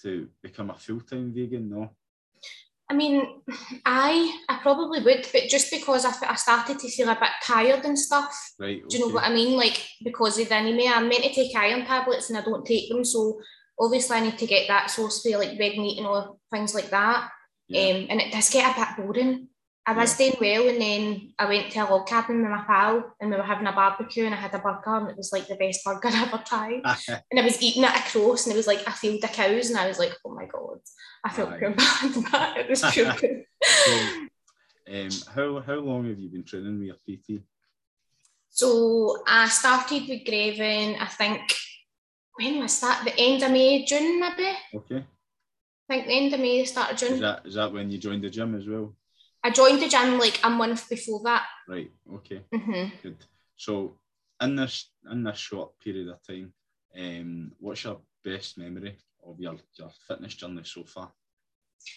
to 0.03 0.29
become 0.43 0.71
a 0.71 0.75
full-time 0.75 1.33
vegan? 1.35 1.71
No. 1.71 1.91
I 2.88 2.95
mean, 2.95 3.26
I 3.85 4.38
I 4.49 4.59
probably 4.62 5.03
would, 5.03 5.26
but 5.33 5.49
just 5.49 5.73
because 5.73 6.05
I, 6.05 6.12
I 6.29 6.37
started 6.37 6.79
to 6.79 6.88
feel 6.88 7.09
a 7.09 7.17
bit 7.17 7.31
tired 7.43 7.85
and 7.85 7.99
stuff. 7.99 8.33
Right. 8.61 8.79
Okay. 8.79 8.87
Do 8.88 8.97
you 8.97 9.09
know 9.09 9.15
what 9.15 9.25
I 9.25 9.35
mean? 9.35 9.57
Like 9.57 9.85
because 10.05 10.38
of 10.38 10.49
the 10.49 10.57
anemia, 10.57 10.93
I'm 10.95 11.09
meant 11.09 11.25
to 11.25 11.35
take 11.35 11.57
iron 11.57 11.85
tablets 11.85 12.31
and 12.31 12.38
I 12.38 12.43
don't 12.43 12.65
take 12.65 12.88
them, 12.88 13.05
so 13.05 13.41
obviously 13.78 14.16
I 14.16 14.21
need 14.21 14.38
to 14.38 14.47
get 14.47 14.68
that 14.68 14.90
source 14.90 15.23
for 15.23 15.38
like 15.38 15.59
red 15.59 15.76
meat 15.76 15.99
and 15.99 16.06
all 16.06 16.40
things 16.50 16.75
like 16.75 16.90
that. 16.90 17.30
Yeah. 17.68 17.80
Um, 17.80 18.06
and 18.11 18.21
it 18.21 18.33
does 18.33 18.50
get 18.50 18.76
a 18.76 18.80
bit 18.80 18.97
boring. 18.97 19.49
I 19.88 19.92
was 19.92 20.18
yeah. 20.18 20.30
doing 20.30 20.38
well 20.40 20.68
and 20.68 20.83
then 20.83 21.33
I 21.38 21.47
went 21.47 21.71
to 21.71 21.78
a 21.78 21.88
log 21.88 22.09
cabin 22.09 22.42
with 22.42 22.50
my 22.50 22.64
pal 22.66 23.14
and 23.21 23.30
we 23.30 23.37
were 23.37 23.42
having 23.45 23.68
a 23.68 23.73
barbecue 23.73 24.25
and 24.25 24.35
I 24.35 24.38
had 24.38 24.52
a 24.52 24.59
burger 24.59 24.97
and 24.97 25.11
it 25.11 25.16
was 25.16 25.30
like 25.33 25.47
the 25.47 25.54
best 25.54 25.85
burger 25.85 26.09
I've 26.09 26.28
ever 26.35 26.42
tried. 26.45 26.83
and 27.30 27.40
I 27.40 27.45
was 27.45 27.62
eating 27.62 27.85
it 27.85 27.95
across 27.95 28.47
and 28.47 28.52
it 28.52 28.56
was 28.56 28.66
like 28.66 28.85
a 28.85 28.90
field 28.90 29.23
of 29.23 29.33
cows 29.33 29.71
and 29.71 29.78
I 29.78 29.87
was 29.87 30.00
like, 30.00 30.12
oh 30.25 30.35
my 30.35 30.47
God, 30.47 30.78
I 31.23 31.30
felt 31.30 31.56
pure 31.59 31.71
bad 31.75 32.14
but 32.33 32.56
it 32.56 32.68
was 32.68 32.83
pure 32.90 33.14
good. 33.14 33.45
um, 34.92 35.11
how, 35.33 35.61
how 35.61 35.75
long 35.75 36.09
have 36.09 36.18
you 36.18 36.30
been 36.30 36.45
training 36.45 36.80
with 36.80 36.88
your 36.88 37.18
PT? 37.18 37.42
So 38.50 39.23
I 39.28 39.47
started 39.49 40.09
with 40.09 40.25
Greven, 40.25 41.00
I 41.00 41.06
think 41.06 41.42
when 42.37 42.61
was 42.61 42.81
that? 42.81 43.05
The 43.05 43.19
end 43.19 43.43
of 43.43 43.50
May, 43.50 43.85
June 43.85 44.21
maybe? 44.21 44.52
Okay. 44.75 45.05
I 45.88 45.95
think 45.95 46.07
the 46.07 46.12
end 46.12 46.35
of 46.35 46.40
May, 46.40 46.61
the 46.61 46.66
start 46.66 46.93
of 46.93 46.99
June. 46.99 47.14
Is 47.14 47.21
that 47.21 47.47
is 47.47 47.55
that 47.55 47.73
when 47.73 47.90
you 47.90 47.99
joined 47.99 48.25
the 48.25 48.31
gym 48.31 48.55
as 48.55 48.66
well? 48.66 48.95
I 49.43 49.50
joined 49.50 49.81
the 49.81 49.88
gym 49.88 50.19
like 50.19 50.40
a 50.43 50.50
month 50.50 50.88
before 50.88 51.21
that. 51.25 51.47
Right. 51.69 51.90
Okay. 52.14 52.43
Mm-hmm. 52.52 52.97
Good. 53.02 53.19
So 53.57 53.97
in 54.40 54.57
this 54.57 54.90
in 55.11 55.23
this 55.23 55.38
short 55.38 55.78
period 55.78 56.09
of 56.09 56.23
time, 56.23 56.52
um, 56.99 57.52
what's 57.61 57.85
your 57.85 58.00
best 58.25 58.59
memory 58.59 58.97
of 59.25 59.38
your, 59.40 59.57
your 59.78 59.90
fitness 60.09 60.35
journey 60.35 60.62
so 60.64 60.85
far? 60.85 61.12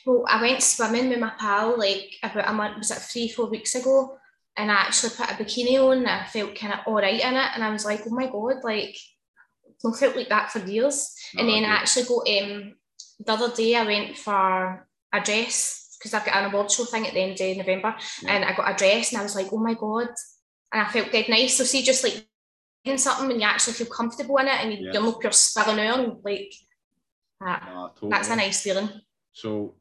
Well, 0.05 0.25
I 0.27 0.41
went 0.41 0.61
swimming 0.61 1.09
with 1.09 1.19
my 1.19 1.31
pal 1.39 1.77
like 1.77 2.15
about 2.21 2.49
a 2.49 2.53
month, 2.53 2.77
was 2.77 2.91
it 2.91 2.99
three, 2.99 3.29
four 3.29 3.49
weeks 3.49 3.75
ago? 3.75 4.17
And 4.55 4.69
I 4.69 4.75
actually 4.75 5.11
put 5.15 5.31
a 5.31 5.33
bikini 5.33 5.79
on 5.79 5.99
and 5.99 6.07
I 6.07 6.25
felt 6.25 6.55
kind 6.55 6.73
of 6.73 6.79
all 6.85 6.95
right 6.95 7.19
in 7.19 7.35
it. 7.35 7.49
And 7.55 7.63
I 7.63 7.71
was 7.71 7.85
like, 7.85 8.01
oh 8.05 8.09
my 8.09 8.27
God, 8.27 8.63
like 8.63 8.95
I 9.85 9.91
felt 9.91 10.15
like 10.15 10.29
that 10.29 10.51
for 10.51 10.59
years. 10.59 11.15
and 11.37 11.47
then 11.47 11.63
I 11.63 11.69
actually 11.69 12.05
got 12.05 12.27
um 12.27 12.75
the 13.19 13.31
other 13.33 13.55
day 13.55 13.75
I 13.75 13.85
went 13.85 14.17
for 14.17 14.87
a 15.13 15.21
dress 15.21 15.97
because 15.97 16.13
I've 16.13 16.25
got 16.25 16.35
an 16.35 16.51
award 16.51 16.71
show 16.71 16.85
thing 16.85 17.05
at 17.07 17.13
the 17.13 17.19
end 17.19 17.39
of 17.41 17.57
November 17.57 17.95
yeah. 18.21 18.33
and 18.33 18.45
I 18.45 18.55
got 18.55 18.71
a 18.71 18.77
dress 18.77 19.11
and 19.11 19.19
I 19.19 19.23
was 19.23 19.35
like, 19.35 19.51
oh 19.51 19.57
my 19.57 19.73
god. 19.73 20.09
And 20.71 20.81
I 20.81 20.89
felt 20.89 21.11
dead 21.11 21.27
nice. 21.27 21.57
So 21.57 21.63
see 21.63 21.83
just 21.83 22.03
like 22.03 22.25
in 22.85 22.97
something 22.97 23.31
and 23.31 23.41
you 23.41 23.47
actually 23.47 23.73
feel 23.73 23.87
comfortable 23.87 24.37
in 24.37 24.47
it 24.47 24.61
and 24.61 24.71
you, 24.73 24.85
yeah. 24.85 24.93
you're 24.93 25.03
not 25.03 25.19
pure 25.19 25.31
spilling 25.31 25.79
on 25.79 26.21
like 26.23 26.53
that. 27.41 27.67
totally. 27.95 28.11
That's 28.11 28.29
a 28.29 28.35
nice 28.35 28.61
feeling. 28.61 28.89
So, 29.33 29.75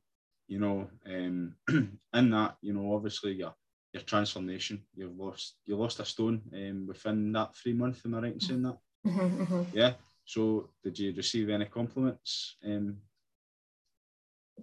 you 0.49 0.59
know, 0.59 0.89
um 1.07 1.55
in 2.15 2.31
that, 2.31 2.57
you 2.61 2.73
know, 2.73 2.95
obviously 2.95 3.35
you're 3.35 3.55
your 3.93 4.03
transformation. 4.03 4.83
You've 4.95 5.17
lost 5.17 5.55
you 5.67 5.77
lost 5.77 6.01
a 6.01 6.05
stone 6.05 6.43
um, 6.53 6.87
within 6.87 7.33
that 7.33 7.57
three 7.57 7.73
month. 7.73 8.03
Am 8.05 8.15
I 8.15 8.21
right 8.21 8.33
in 8.33 8.41
saying 8.41 8.63
that? 8.63 8.79
Mm-hmm, 9.07 9.43
mm-hmm. 9.43 9.63
Yeah. 9.73 9.95
So 10.25 10.69
did 10.83 10.99
you 10.99 11.15
receive 11.17 11.49
any 11.49 11.65
compliments? 11.65 12.57
Um, 12.65 12.99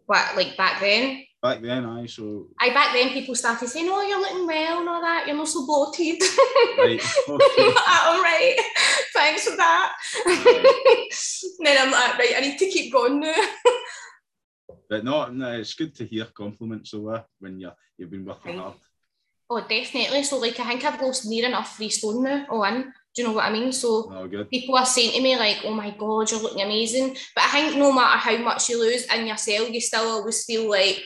what 0.05 0.35
like 0.35 0.57
back 0.57 0.79
then? 0.79 1.23
Back 1.41 1.61
then, 1.61 1.85
I 1.85 2.05
so. 2.05 2.47
I 2.59 2.69
back 2.69 2.93
then 2.93 3.09
people 3.09 3.35
started 3.35 3.67
saying, 3.67 3.87
"Oh, 3.89 4.01
you're 4.01 4.19
looking 4.19 4.47
well 4.47 4.79
and 4.79 4.89
all 4.89 5.01
that. 5.01 5.25
You're 5.27 5.35
not 5.35 5.47
so 5.47 5.65
bloated." 5.65 6.21
Right. 6.77 7.01
Okay. 7.29 7.73
all 8.07 8.21
right. 8.21 8.55
Thanks 9.13 9.47
for 9.47 9.55
that. 9.55 9.93
then 11.59 11.77
I'm 11.79 11.91
like, 11.91 12.17
right. 12.17 12.33
I 12.37 12.41
need 12.41 12.59
to 12.59 12.69
keep 12.69 12.91
going 12.91 13.19
now. 13.19 13.33
but 14.89 15.03
no, 15.03 15.27
no, 15.27 15.51
it's 15.53 15.73
good 15.73 15.95
to 15.95 16.05
hear 16.05 16.25
compliments 16.25 16.93
over 16.93 17.25
when 17.39 17.59
you 17.59 17.71
you've 17.97 18.11
been 18.11 18.25
working 18.25 18.57
hard. 18.57 18.75
Oh, 19.49 19.61
definitely. 19.61 20.23
So, 20.23 20.37
like, 20.37 20.59
I 20.59 20.67
think 20.67 20.83
I've 20.83 21.01
lost 21.01 21.25
near 21.25 21.45
enough 21.45 21.77
free 21.77 21.89
stone 21.89 22.23
now, 22.23 22.45
oh, 22.49 22.63
and 22.63 22.85
do 23.15 23.21
you 23.21 23.27
know 23.27 23.33
what 23.33 23.45
I 23.45 23.51
mean? 23.51 23.71
So, 23.71 24.11
oh, 24.11 24.45
people 24.51 24.75
are 24.75 24.85
saying 24.85 25.13
to 25.13 25.21
me, 25.21 25.37
like, 25.37 25.61
oh 25.63 25.73
my 25.73 25.91
God, 25.91 26.29
you're 26.29 26.41
looking 26.41 26.61
amazing. 26.61 27.15
But 27.33 27.45
I 27.45 27.49
think 27.51 27.77
no 27.77 27.93
matter 27.93 28.17
how 28.17 28.37
much 28.39 28.67
you 28.67 28.77
lose 28.77 29.05
in 29.05 29.25
yourself, 29.25 29.69
you 29.69 29.79
still 29.79 30.03
always 30.09 30.43
feel 30.43 30.69
like, 30.69 31.01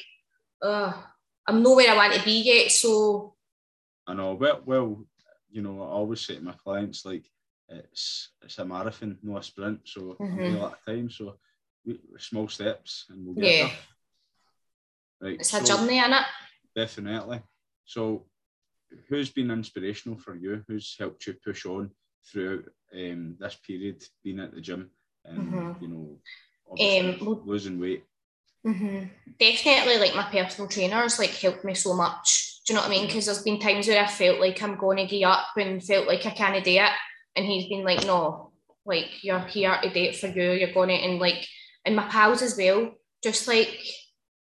oh, 0.64 1.06
I'm 1.48 1.62
nowhere 1.62 1.92
I 1.92 1.96
want 1.96 2.14
to 2.16 2.26
be 2.26 2.42
yet. 2.42 2.72
So, 2.72 3.36
I 4.08 4.16
know. 4.16 4.34
Well, 4.34 4.62
well, 4.66 5.06
you 5.52 5.62
know, 5.62 5.84
I 5.84 5.86
always 5.86 6.22
say 6.22 6.36
to 6.36 6.42
my 6.42 6.54
clients, 6.54 7.06
like, 7.06 7.30
it's 7.68 8.32
it's 8.42 8.58
a 8.58 8.66
marathon, 8.66 9.20
not 9.22 9.42
a 9.42 9.44
sprint. 9.44 9.82
So, 9.84 10.18
mm-hmm. 10.20 10.56
a 10.56 10.60
lot 10.60 10.74
of 10.74 10.86
time. 10.86 11.12
So, 11.12 11.36
small 12.18 12.48
steps 12.48 13.06
and 13.10 13.24
we'll 13.24 13.36
get 13.36 13.44
yeah. 13.44 13.68
there. 13.68 13.72
Right. 15.22 15.40
It's 15.40 15.52
so, 15.52 15.62
a 15.62 15.64
journey, 15.64 16.00
isn't 16.00 16.14
it? 16.14 16.26
Definitely. 16.76 17.42
So, 17.86 18.26
who's 19.08 19.30
been 19.30 19.52
inspirational 19.52 20.18
for 20.18 20.36
you? 20.36 20.64
Who's 20.68 20.96
helped 20.98 21.26
you 21.28 21.34
push 21.34 21.66
on 21.66 21.92
throughout 22.26 22.66
um, 22.94 23.36
this 23.40 23.56
period, 23.56 24.04
being 24.24 24.40
at 24.40 24.54
the 24.54 24.62
gym 24.62 24.90
and 25.26 25.54
mm-hmm. 25.54 25.84
you 25.84 25.90
know, 25.90 27.20
um, 27.20 27.42
losing 27.46 27.80
weight? 27.80 28.04
Mm-hmm. 28.66 29.06
Definitely, 29.40 29.98
like 29.98 30.16
my 30.16 30.30
personal 30.32 30.70
trainers, 30.70 31.20
like 31.20 31.32
helped 31.32 31.64
me 31.64 31.74
so 31.74 31.94
much. 31.94 32.62
Do 32.66 32.74
you 32.74 32.76
know 32.76 32.82
what 32.82 32.92
I 32.92 32.94
mean? 32.94 33.08
Because 33.08 33.26
there's 33.26 33.44
been 33.44 33.60
times 33.60 33.88
where 33.88 34.04
I 34.04 34.08
felt 34.08 34.40
like 34.40 34.62
I'm 34.62 34.76
going 34.76 34.98
to 34.98 35.06
get 35.06 35.24
up 35.24 35.48
and 35.58 35.84
felt 35.84 36.08
like 36.08 36.26
I 36.26 36.32
can't 36.32 36.64
do 36.64 36.72
it, 36.72 36.92
and 37.36 37.46
he's 37.46 37.70
been 37.70 37.84
like, 37.84 38.06
"No, 38.06 38.52
like 38.86 39.24
you're 39.24 39.40
here 39.40 39.78
to 39.82 39.90
do 39.90 40.00
it 40.02 40.16
for 40.16 40.28
you. 40.28 40.52
You're 40.52 40.74
going 40.74 40.90
to," 40.90 40.96
and 40.96 41.20
like, 41.20 41.48
and 41.86 41.96
my 41.96 42.08
pals 42.10 42.42
as 42.42 42.58
well. 42.58 42.92
Just 43.24 43.48
like 43.48 43.80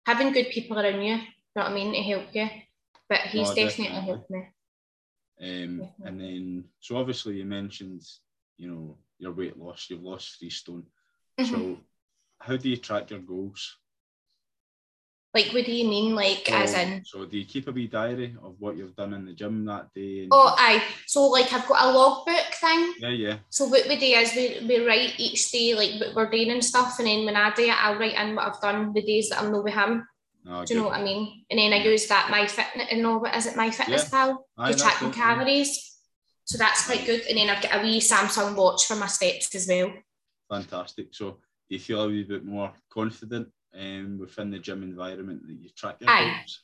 having 0.05 0.33
good 0.33 0.49
people 0.49 0.79
around 0.79 1.01
you. 1.01 1.15
You 1.15 1.61
know 1.61 1.63
what 1.63 1.71
I 1.71 1.73
mean 1.73 1.93
to 1.93 2.01
help 2.01 2.23
you 2.33 2.49
but 3.09 3.19
he's 3.19 3.49
oh, 3.49 3.55
definitely, 3.55 3.85
definitely, 3.85 4.11
helped 4.11 4.29
me. 4.29 4.39
Um, 5.41 5.77
definitely. 5.77 5.89
and 6.05 6.21
then, 6.21 6.63
so 6.79 6.97
obviously 6.97 7.37
you 7.37 7.45
mentioned, 7.45 8.03
you 8.57 8.71
know, 8.71 8.97
your 9.19 9.31
weight 9.31 9.57
loss. 9.57 9.87
You've 9.89 10.03
lost 10.03 10.39
three 10.39 10.49
stone. 10.49 10.83
Mm-hmm. 11.39 11.53
So, 11.53 11.77
how 12.39 12.57
do 12.57 12.69
you 12.69 12.77
track 12.77 13.11
your 13.11 13.19
goals? 13.19 13.77
Like, 15.33 15.51
what 15.51 15.65
do 15.65 15.71
you 15.73 15.85
mean? 15.87 16.15
Like, 16.15 16.49
as 16.49 16.73
in? 16.73 17.03
So, 17.03 17.25
do 17.25 17.37
you 17.37 17.45
keep 17.45 17.67
a 17.67 17.71
wee 17.71 17.87
diary 17.87 18.37
of 18.41 18.55
what 18.59 18.77
you've 18.77 18.95
done 18.95 19.13
in 19.13 19.25
the 19.25 19.33
gym 19.33 19.65
that 19.65 19.93
day? 19.93 20.29
oh, 20.31 20.55
aye. 20.57 20.81
So, 21.07 21.27
like, 21.27 21.51
I've 21.51 21.67
got 21.67 21.83
a 21.83 21.91
logbook 21.91 22.53
thing. 22.53 22.93
Yeah, 22.99 23.09
yeah. 23.09 23.37
So, 23.49 23.65
what 23.65 23.87
we 23.87 23.97
do 23.97 24.05
is 24.05 24.33
we, 24.33 24.65
we 24.65 24.87
write 24.87 25.15
each 25.17 25.51
day, 25.51 25.73
like, 25.75 25.99
what 25.99 26.15
we're 26.15 26.29
doing 26.29 26.51
and 26.51 26.63
stuff. 26.63 26.99
And 26.99 27.07
then 27.07 27.25
when 27.25 27.35
I 27.35 27.53
do 27.53 27.63
it, 27.63 27.83
I'll 27.85 27.99
write 27.99 28.15
in 28.15 28.35
what 28.35 28.47
I've 28.47 28.61
done 28.61 28.93
the 28.93 29.01
days 29.01 29.29
that 29.29 29.41
I'm 29.41 29.51
not 29.51 29.63
with 29.65 29.73
him. 29.73 30.07
Oh, 30.47 30.63
Do 30.63 30.73
you 30.73 30.79
know 30.79 30.87
what 30.87 30.99
I 30.99 31.03
mean? 31.03 31.45
And 31.49 31.59
then 31.59 31.73
I 31.73 31.77
use 31.77 32.07
that 32.07 32.29
my 32.29 32.45
fitness 32.45 32.87
and 32.91 33.05
all 33.05 33.19
what 33.19 33.35
is 33.35 33.47
it, 33.47 33.55
my 33.55 33.71
fitness 33.71 34.03
yeah. 34.03 34.09
pal? 34.09 34.47
You're 34.59 34.77
tracking 34.77 35.11
calories. 35.11 35.97
So 36.43 36.59
that's 36.59 36.85
quite 36.85 37.05
good. 37.05 37.21
And 37.27 37.37
then 37.37 37.49
I've 37.49 37.63
got 37.63 37.79
a 37.79 37.81
wee 37.81 37.99
Samsung 37.99 38.55
watch 38.55 38.85
for 38.85 38.95
my 38.95 39.07
steps 39.07 39.53
as 39.55 39.67
well. 39.67 39.91
Fantastic. 40.49 41.07
So 41.11 41.31
do 41.31 41.37
you 41.69 41.79
feel 41.79 42.03
a 42.03 42.07
wee 42.07 42.23
bit 42.23 42.45
more 42.45 42.71
confident 42.91 43.47
um, 43.73 44.19
within 44.19 44.51
the 44.51 44.59
gym 44.59 44.83
environment 44.83 45.47
that 45.47 45.53
you 45.53 45.69
track 45.69 45.97
your 45.99 46.09
Aye. 46.11 46.35
Goals? 46.37 46.61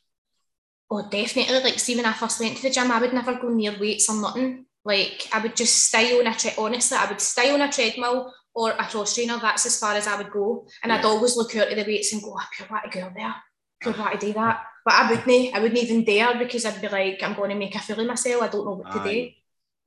Oh, 0.92 1.10
definitely. 1.10 1.62
Like, 1.62 1.80
see, 1.80 1.96
when 1.96 2.06
I 2.06 2.14
first 2.14 2.40
went 2.40 2.58
to 2.58 2.64
the 2.64 2.70
gym, 2.70 2.92
I 2.92 3.00
would 3.02 3.14
never 3.14 3.34
go 3.34 3.50
near 3.50 3.80
weights 3.80 4.10
or 4.10 4.22
nothing. 4.22 4.66
Like, 4.86 5.28
I 5.34 5.40
would 5.40 5.56
just 5.56 5.86
stay 5.86 6.20
on 6.20 6.28
a 6.28 6.36
tre- 6.36 6.54
honestly, 6.58 6.98
I 6.98 7.10
would 7.10 7.22
stay 7.22 7.52
on 7.52 7.62
a 7.62 7.72
treadmill 7.72 8.32
or 8.54 8.72
a 8.72 8.86
cross 8.86 9.16
trainer. 9.16 9.40
That's 9.42 9.66
as 9.66 9.80
far 9.80 9.96
as 9.96 10.06
I 10.06 10.18
would 10.18 10.32
go. 10.32 10.68
And 10.84 10.92
yeah. 10.92 11.00
I'd 11.00 11.06
always 11.06 11.36
look 11.36 11.56
out 11.56 11.70
at 11.70 11.78
the 11.78 11.90
weights 11.90 12.14
and 12.14 12.22
go, 12.22 12.38
I 12.38 12.46
pure 12.56 12.68
what 12.68 12.86
a 12.86 12.90
girl 12.90 13.12
there 13.16 13.36
what 13.84 14.20
to 14.20 14.26
do 14.26 14.34
that. 14.34 14.64
But 14.84 14.94
I 14.96 15.10
wouldn't, 15.10 15.56
I 15.56 15.60
wouldn't 15.60 15.80
even 15.80 16.04
dare 16.04 16.38
because 16.38 16.66
I'd 16.66 16.82
be 16.82 16.90
like, 16.90 17.22
I'm 17.22 17.36
going 17.36 17.52
to 17.52 17.56
make 17.56 17.76
a 17.76 17.80
fool 17.80 18.00
of 18.00 18.08
myself. 18.08 18.42
I 18.42 18.48
don't 18.48 18.66
know 18.66 18.82
what 18.84 18.92
to 18.92 19.12
do. 19.12 19.30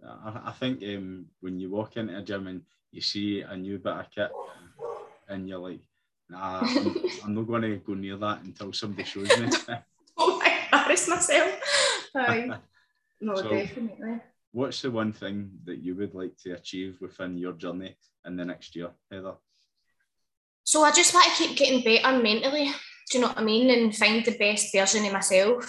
I, 0.07 0.40
I 0.46 0.52
think 0.52 0.83
um, 0.83 1.26
when 1.40 1.59
you 1.59 1.70
walk 1.70 1.96
into 1.96 2.16
a 2.16 2.22
gym 2.22 2.46
and 2.46 2.62
you 2.92 3.00
see 3.00 3.40
a 3.40 3.57
new 3.57 3.78
bit 3.78 3.92
of 3.92 4.11
kit 4.11 4.30
and 5.28 5.48
you're 5.48 5.59
like, 5.59 5.80
nah, 6.28 6.61
I'm, 6.61 6.96
I'm 7.24 7.35
not 7.35 7.46
going 7.46 7.62
to 7.62 7.76
go 7.76 7.94
near 7.94 8.16
that 8.18 8.42
until 8.42 8.72
somebody 8.72 9.04
shows 9.04 9.28
me. 9.38 9.48
oh, 10.18 10.42
embarrass 10.72 11.09
myself. 11.09 11.61
No, 13.20 13.37
so, 13.37 13.48
definitely. 13.48 14.20
What's 14.52 14.83
the 14.83 14.90
one 14.90 15.12
thing 15.12 15.50
that 15.64 15.78
you 15.78 15.94
would 15.94 16.14
like 16.14 16.37
to 16.42 16.52
achieve 16.52 16.98
within 17.00 17.38
your 17.38 17.54
journey 17.54 17.96
in 18.26 18.37
the 18.37 18.44
next 18.44 18.76
year, 18.76 18.90
Heather? 19.11 19.35
So 20.64 20.83
I 20.83 20.92
just 20.92 21.14
want 21.14 21.24
to 21.24 21.30
keep 21.30 21.57
getting 21.57 21.83
better 21.83 22.22
mentally. 22.22 22.70
Do 23.10 23.18
you 23.18 23.22
know 23.22 23.28
what 23.28 23.38
I 23.38 23.44
mean? 23.44 23.70
And 23.70 23.94
find 23.94 24.24
the 24.24 24.36
best 24.38 24.74
version 24.74 25.04
of 25.06 25.12
myself. 25.12 25.64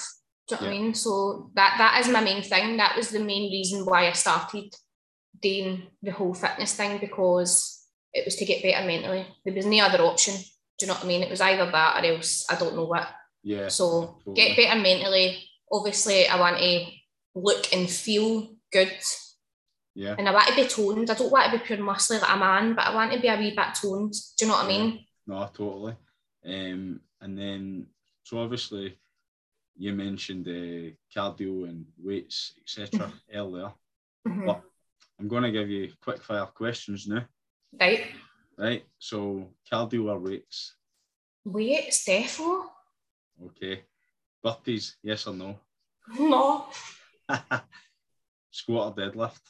Do 0.48 0.56
you 0.56 0.62
know 0.62 0.68
yeah. 0.68 0.74
what 0.74 0.80
I 0.80 0.82
mean? 0.82 0.94
So 0.94 1.52
that 1.56 1.76
that 1.78 2.00
is 2.02 2.12
my 2.12 2.22
main 2.22 2.44
thing. 2.44 2.78
That 2.78 2.96
was 2.96 3.10
the 3.10 3.20
main 3.20 3.52
reason 3.52 3.86
why 3.86 4.08
I 4.08 4.12
started 4.14 4.74
doing 5.42 5.88
the 6.02 6.12
whole 6.12 6.34
fitness 6.34 6.74
thing 6.74 6.98
because 7.00 7.84
it 8.14 8.26
was 8.26 8.36
to 8.38 8.46
get 8.46 8.64
better 8.64 8.86
mentally. 8.86 9.26
There 9.44 9.54
was 9.54 9.66
no 9.66 9.80
other 9.80 10.04
option. 10.04 10.36
Do 10.78 10.86
you 10.86 10.88
know 10.88 10.94
what 10.96 11.04
I 11.04 11.08
mean? 11.08 11.24
It 11.24 11.30
was 11.30 11.42
either 11.42 11.70
that 11.70 12.04
or 12.04 12.08
else 12.08 12.46
I 12.50 12.56
don't 12.56 12.76
know 12.76 12.86
what. 12.86 13.08
Yeah. 13.44 13.68
So 13.68 14.20
totally. 14.26 14.36
get 14.36 14.58
better 14.58 14.80
mentally. 14.80 15.44
Obviously, 15.72 16.28
I 16.28 16.40
want 16.40 16.58
to 16.58 16.86
look 17.36 17.74
and 17.74 17.90
feel 17.90 18.56
good. 18.72 18.92
Yeah. 19.94 20.16
And 20.18 20.28
I 20.28 20.34
want 20.34 20.48
to 20.48 20.56
be 20.56 20.68
toned. 20.68 21.10
I 21.10 21.14
don't 21.14 21.32
want 21.32 21.52
to 21.52 21.58
be 21.58 21.64
pure 21.64 21.78
muscly 21.78 22.22
like 22.22 22.30
a 22.30 22.38
man, 22.38 22.76
but 22.76 22.86
I 22.86 22.94
want 22.94 23.14
to 23.14 23.20
be 23.20 23.28
a 23.28 23.38
wee 23.38 23.56
bit 23.56 23.76
toned. 23.76 24.14
Do 24.38 24.46
you 24.46 24.48
know 24.48 24.58
what 24.58 24.70
yeah. 24.70 24.76
I 24.76 24.78
mean? 24.78 25.06
No, 25.28 25.50
totally. 25.54 25.96
Um, 26.46 27.02
and 27.26 27.36
then, 27.36 27.88
so 28.22 28.38
obviously, 28.38 28.96
you 29.76 29.94
mentioned 29.94 30.48
uh, 30.48 30.94
cardio 31.14 31.68
and 31.68 31.84
weights, 31.98 32.54
etc. 32.62 33.12
Earlier. 33.34 33.74
Mm-hmm. 34.28 34.46
But 34.46 34.62
I'm 35.20 35.28
going 35.28 35.42
to 35.42 35.52
give 35.52 35.68
you 35.68 35.92
quick 36.00 36.22
fire 36.22 36.46
questions 36.46 37.08
now. 37.08 37.26
Right. 37.80 38.06
Right. 38.56 38.86
So, 39.00 39.50
cardio 39.70 40.12
or 40.12 40.20
weights? 40.20 40.76
Weights, 41.44 42.06
defo. 42.06 42.66
Okay. 43.44 43.82
Burpees, 44.46 44.94
yes 45.02 45.26
or 45.26 45.34
no? 45.34 45.60
No. 46.20 46.68
Squat 48.52 48.94
or 48.94 49.02
deadlift? 49.02 49.42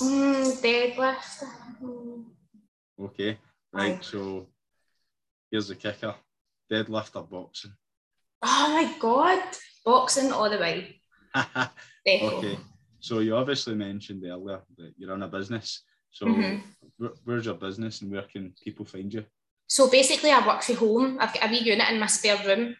Mm, 0.00 0.62
deadlift. 0.62 1.44
Okay. 3.00 3.38
Right. 3.72 3.96
Aye. 3.96 3.98
So, 4.00 4.46
here's 5.50 5.66
the 5.66 5.74
kicker 5.74 6.14
deadlift 6.70 7.16
or 7.16 7.22
boxing? 7.22 7.72
Oh 8.42 8.68
my 8.72 8.98
god, 8.98 9.42
boxing 9.84 10.32
all 10.32 10.50
the 10.50 10.58
way. 10.58 11.00
okay, 12.06 12.58
so 13.00 13.18
you 13.18 13.36
obviously 13.36 13.74
mentioned 13.74 14.24
earlier 14.24 14.60
that 14.76 14.92
you're 14.96 15.14
in 15.14 15.22
a 15.22 15.28
business. 15.28 15.82
So 16.10 16.26
mm-hmm. 16.26 17.06
where's 17.24 17.46
your 17.46 17.56
business 17.56 18.00
and 18.02 18.10
where 18.12 18.22
can 18.22 18.54
people 18.62 18.84
find 18.84 19.12
you? 19.12 19.24
So 19.66 19.90
basically, 19.90 20.30
I 20.30 20.46
work 20.46 20.62
from 20.62 20.76
home. 20.76 21.18
I've 21.20 21.34
got 21.34 21.48
a 21.48 21.50
wee 21.50 21.58
unit 21.58 21.90
in 21.90 21.98
my 21.98 22.06
spare 22.06 22.38
room. 22.46 22.76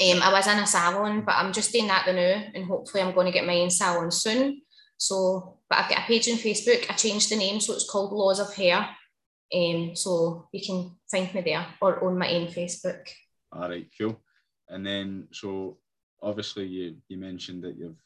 Um, 0.00 0.22
I 0.22 0.32
was 0.32 0.46
in 0.46 0.58
a 0.58 0.66
salon, 0.66 1.22
but 1.24 1.36
I'm 1.36 1.52
just 1.52 1.72
doing 1.72 1.86
that 1.86 2.06
the 2.06 2.12
now, 2.12 2.44
and 2.54 2.64
hopefully, 2.64 3.02
I'm 3.02 3.14
going 3.14 3.26
to 3.26 3.32
get 3.32 3.46
my 3.46 3.60
own 3.60 3.70
salon 3.70 4.10
soon. 4.10 4.62
So, 4.96 5.58
but 5.68 5.78
I've 5.78 5.90
got 5.90 6.00
a 6.00 6.02
page 6.02 6.28
on 6.28 6.36
Facebook. 6.36 6.90
I 6.90 6.94
changed 6.94 7.30
the 7.30 7.36
name, 7.36 7.60
so 7.60 7.74
it's 7.74 7.88
called 7.88 8.12
Laws 8.12 8.40
of 8.40 8.54
Hair. 8.54 8.88
Um, 9.54 9.94
so 9.94 10.48
you 10.52 10.64
can 10.64 10.96
find 11.10 11.32
me 11.34 11.42
there 11.42 11.66
or 11.80 12.04
on 12.04 12.18
my 12.18 12.30
own 12.32 12.46
Facebook. 12.46 13.06
All 13.52 13.68
right, 13.68 13.86
cool. 13.98 14.18
And 14.68 14.86
then, 14.86 15.28
so 15.30 15.78
obviously 16.22 16.66
you 16.66 16.96
you 17.08 17.18
mentioned 17.18 17.62
that 17.64 17.76
you've, 17.76 18.00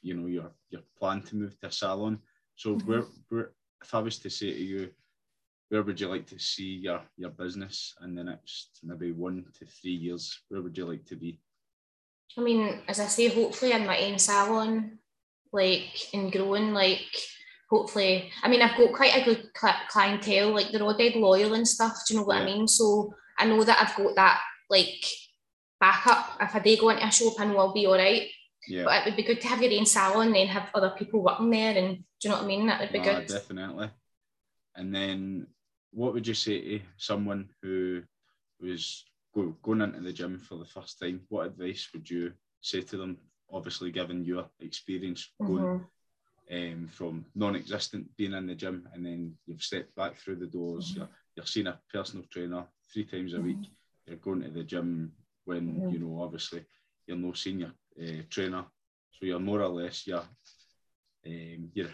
you 0.00 0.14
know, 0.14 0.26
your 0.26 0.50
your 0.70 0.82
plan 0.98 1.22
to 1.22 1.36
move 1.36 1.58
to 1.60 1.66
a 1.66 1.72
salon. 1.72 2.18
So 2.56 2.76
mm-hmm. 2.76 2.88
where 2.88 3.04
where 3.28 3.50
if 3.82 3.94
I 3.94 3.98
was 3.98 4.18
to 4.20 4.30
say 4.30 4.52
to 4.52 4.62
you, 4.62 4.90
where 5.68 5.82
would 5.82 6.00
you 6.00 6.08
like 6.08 6.26
to 6.28 6.38
see 6.38 6.80
your 6.84 7.02
your 7.16 7.30
business 7.30 7.94
in 8.02 8.14
the 8.14 8.24
next 8.24 8.78
maybe 8.82 9.12
one 9.12 9.44
to 9.58 9.66
three 9.66 9.92
years? 9.92 10.40
Where 10.48 10.62
would 10.62 10.76
you 10.76 10.86
like 10.86 11.04
to 11.06 11.16
be? 11.16 11.40
I 12.38 12.40
mean, 12.40 12.80
as 12.88 12.98
I 13.00 13.06
say, 13.06 13.28
hopefully 13.28 13.72
in 13.72 13.86
my 13.86 13.98
own 13.98 14.18
salon, 14.18 14.98
like 15.52 16.14
in 16.14 16.30
growing, 16.30 16.72
like 16.72 17.12
hopefully, 17.72 18.30
I 18.42 18.48
mean, 18.48 18.60
I've 18.60 18.76
got 18.76 18.92
quite 18.92 19.16
a 19.16 19.24
good 19.24 19.48
clientele, 19.88 20.52
like 20.52 20.70
they're 20.70 20.82
all 20.82 20.96
dead 20.96 21.14
loyal 21.16 21.54
and 21.54 21.66
stuff. 21.66 21.96
Do 22.06 22.14
you 22.14 22.20
know 22.20 22.26
what. 22.26 22.42
I 22.42 22.44
mean? 22.44 22.68
So 22.68 23.14
I 23.38 23.46
know 23.46 23.64
that 23.64 23.80
I've 23.80 23.96
got 23.96 24.14
that 24.16 24.40
like 24.68 25.02
backup. 25.80 26.36
If 26.40 26.54
I 26.54 26.58
do 26.58 26.76
go 26.76 26.90
into 26.90 27.06
a 27.06 27.10
shop, 27.10 27.40
I 27.40 27.46
know 27.46 27.56
I'll 27.58 27.72
be 27.72 27.86
all 27.86 27.94
right. 27.96 28.28
Yeah. 28.68 28.84
But 28.84 28.98
it 28.98 29.04
would 29.06 29.16
be 29.16 29.22
good 29.22 29.40
to 29.40 29.48
have 29.48 29.62
your 29.62 29.72
own 29.78 29.86
salon 29.86 30.26
and 30.26 30.36
then 30.36 30.46
have 30.48 30.68
other 30.74 30.90
people 30.98 31.22
working 31.22 31.50
there. 31.50 31.74
And 31.76 31.96
do 31.96 32.04
you 32.22 32.30
know 32.30 32.36
what 32.36 32.44
I 32.44 32.46
mean? 32.46 32.66
That 32.66 32.80
would 32.80 32.92
be 32.92 32.98
Ah, 32.98 33.04
good. 33.04 33.26
Definitely. 33.28 33.90
And 34.76 34.94
then, 34.94 35.46
what 35.92 36.12
would 36.12 36.26
you 36.26 36.34
say 36.34 36.78
to 36.78 36.84
someone 36.98 37.48
who 37.62 38.02
was 38.60 39.04
go, 39.34 39.56
going 39.62 39.80
into 39.80 40.00
the 40.00 40.12
gym 40.12 40.38
for 40.38 40.56
the 40.58 40.66
first 40.66 41.00
time? 41.00 41.22
What 41.30 41.46
advice 41.46 41.88
would 41.94 42.08
you 42.08 42.34
say 42.60 42.82
to 42.82 42.96
them? 42.98 43.16
Obviously, 43.50 43.90
given 43.92 44.24
your 44.24 44.44
experience 44.60 45.32
going 45.38 45.64
Mhm. 45.64 45.86
Um, 46.50 46.88
from 46.90 47.24
non-existent 47.34 48.06
being 48.16 48.32
in 48.32 48.46
the 48.46 48.54
gym, 48.54 48.88
and 48.92 49.04
then 49.04 49.34
you've 49.46 49.62
stepped 49.62 49.94
back 49.94 50.16
through 50.16 50.36
the 50.36 50.46
doors. 50.46 50.92
Mhm. 50.92 50.96
You're, 50.96 51.08
you're 51.36 51.46
seeing 51.46 51.66
a 51.68 51.80
personal 51.92 52.24
trainer 52.30 52.66
three 52.92 53.04
times 53.04 53.34
a 53.34 53.40
week. 53.40 53.56
Mhm. 53.58 53.66
You're 54.06 54.16
going 54.16 54.42
to 54.42 54.50
the 54.50 54.64
gym 54.64 55.12
when 55.44 55.82
you 55.90 55.98
know 55.98 56.22
obviously 56.22 56.64
you're 57.06 57.16
no 57.16 57.32
senior 57.32 57.72
uh, 58.00 58.22
trainer, 58.30 58.64
so 59.12 59.26
you're 59.26 59.38
more 59.40 59.62
or 59.62 59.68
less 59.68 60.06
you're 60.06 60.24
um, 61.26 61.70
you're 61.74 61.90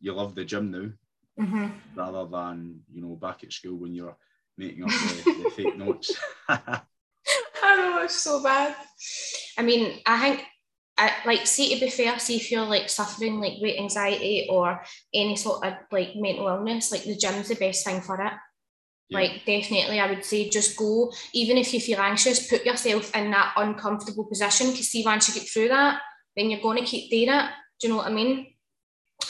you 0.00 0.12
love 0.12 0.34
the 0.34 0.44
gym 0.44 0.70
now 0.70 0.90
Mhm. 1.38 1.72
rather 1.96 2.26
than 2.26 2.80
you 2.92 3.02
know 3.02 3.16
back 3.16 3.44
at 3.44 3.52
school 3.52 3.76
when 3.76 3.94
you're 3.94 4.16
making 4.56 4.84
up 4.84 4.90
the, 4.90 5.22
the 5.38 5.50
fake 5.50 5.76
notes. 5.76 6.16
I 6.48 7.76
know 7.76 8.02
it's 8.02 8.20
so 8.20 8.42
bad. 8.42 8.74
I 9.58 9.62
mean, 9.62 10.00
I 10.06 10.18
think, 10.20 10.44
I, 10.98 11.12
like, 11.24 11.46
see 11.46 11.74
to 11.74 11.80
be 11.84 11.90
fair, 11.90 12.18
see 12.18 12.36
if 12.36 12.50
you're 12.50 12.66
like 12.66 12.88
suffering 12.88 13.40
like 13.40 13.54
weight 13.60 13.78
anxiety 13.78 14.46
or 14.50 14.82
any 15.14 15.36
sort 15.36 15.64
of 15.64 15.74
like 15.90 16.14
mental 16.14 16.48
illness, 16.48 16.92
like 16.92 17.04
the 17.04 17.16
gym's 17.16 17.48
the 17.48 17.54
best 17.54 17.84
thing 17.84 18.00
for 18.02 18.20
it. 18.20 18.32
Yeah. 19.08 19.18
Like, 19.18 19.44
definitely, 19.46 20.00
I 20.00 20.08
would 20.08 20.24
say 20.24 20.48
just 20.48 20.76
go. 20.76 21.12
Even 21.32 21.56
if 21.56 21.72
you 21.72 21.80
feel 21.80 21.98
anxious, 21.98 22.48
put 22.48 22.64
yourself 22.64 23.14
in 23.16 23.30
that 23.30 23.54
uncomfortable 23.56 24.24
position 24.24 24.70
because 24.70 24.88
see, 24.88 25.04
once 25.04 25.28
you 25.28 25.34
get 25.40 25.48
through 25.48 25.68
that, 25.68 26.00
then 26.36 26.50
you're 26.50 26.60
going 26.60 26.78
to 26.78 26.84
keep 26.84 27.10
doing 27.10 27.28
it. 27.28 27.50
Do 27.80 27.86
you 27.86 27.92
know 27.92 27.98
what 27.98 28.06
I 28.06 28.10
mean? 28.10 28.54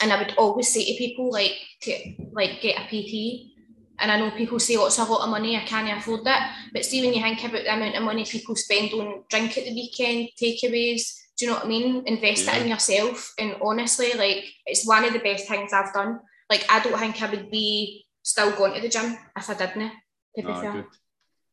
And 0.01 0.11
I 0.11 0.17
would 0.17 0.35
always 0.37 0.67
say 0.67 0.83
to 0.83 0.97
people, 0.97 1.31
like, 1.31 1.53
to 1.81 2.13
like 2.33 2.61
get 2.61 2.79
a 2.79 2.87
PT. 2.87 3.51
And 3.99 4.11
I 4.11 4.19
know 4.19 4.31
people 4.31 4.59
say, 4.59 4.75
oh, 4.75 4.87
it's 4.87 4.97
a 4.97 5.03
lot 5.03 5.23
of 5.23 5.29
money, 5.29 5.55
I 5.55 5.65
can't 5.65 5.97
afford 5.97 6.25
that. 6.25 6.55
But 6.73 6.83
see, 6.83 7.01
when 7.01 7.13
you 7.13 7.21
think 7.21 7.43
about 7.43 7.63
the 7.63 7.73
amount 7.73 7.95
of 7.95 8.03
money 8.03 8.25
people 8.25 8.55
spend 8.55 8.91
on 8.93 9.23
drink 9.29 9.57
at 9.57 9.65
the 9.65 9.73
weekend, 9.73 10.29
takeaways, 10.41 11.19
do 11.37 11.45
you 11.45 11.51
know 11.51 11.57
what 11.57 11.65
I 11.65 11.69
mean? 11.69 12.03
Invest 12.05 12.47
it 12.47 12.61
in 12.61 12.67
yourself. 12.67 13.33
And 13.39 13.55
honestly, 13.61 14.13
like, 14.13 14.45
it's 14.65 14.87
one 14.87 15.03
of 15.05 15.13
the 15.13 15.19
best 15.19 15.47
things 15.47 15.73
I've 15.73 15.93
done. 15.93 16.19
Like, 16.49 16.65
I 16.69 16.79
don't 16.81 16.97
think 16.99 17.21
I 17.21 17.29
would 17.29 17.49
be 17.49 18.05
still 18.21 18.51
going 18.51 18.75
to 18.75 18.81
the 18.81 18.89
gym 18.89 19.17
if 19.37 19.49
I 19.49 19.53
didn't, 19.55 19.91
to 20.37 20.41
be 20.41 20.47
Ah, 20.47 20.61
fair. 20.61 20.71
good. 20.71 20.85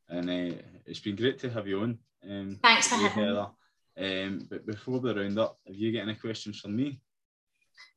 And 0.08 0.30
uh, 0.30 0.62
it's 0.86 1.00
been 1.00 1.16
great 1.16 1.38
to 1.40 1.50
have 1.50 1.66
you 1.66 1.80
on. 1.80 1.98
Um, 2.28 2.58
Thanks 2.62 2.88
for 2.88 2.96
having 2.96 3.34
me. 3.34 3.44
Um, 3.98 4.46
but 4.50 4.66
before 4.66 4.98
we 4.98 5.12
round 5.12 5.38
up, 5.38 5.58
have 5.66 5.76
you 5.76 5.92
got 5.92 6.02
any 6.02 6.14
questions 6.14 6.60
for 6.60 6.68
me? 6.68 7.00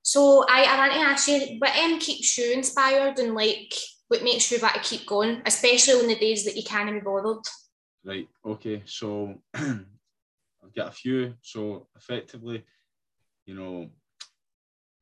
So 0.02 0.46
I, 0.50 0.63
I 0.63 0.78
want 0.78 0.93
to 0.93 1.00
ask 1.00 1.28
you, 1.28 1.58
what 1.60 1.76
um, 1.78 2.00
keeps 2.00 2.38
you 2.38 2.52
inspired 2.52 3.19
and 3.19 3.34
like 3.36 3.74
what 4.08 4.24
makes 4.24 4.52
you 4.52 4.60
want 4.62 4.76
to 4.76 4.82
keep 4.82 5.08
going, 5.08 5.41
especially 5.46 6.02
on 6.02 6.08
the 6.08 6.15
days 6.15 6.46
that 6.46 6.56
you 6.56 6.63
can't 6.63 6.91
be 6.91 7.00
bothered? 7.00 7.43
Right. 8.04 8.28
Okay. 8.46 8.84
So 8.86 9.41
I've 10.63 10.73
got 10.73 10.88
a 10.89 10.91
few. 10.91 11.34
So 11.41 11.88
effectively, 11.95 12.63
you 13.45 13.56
know, 13.56 13.89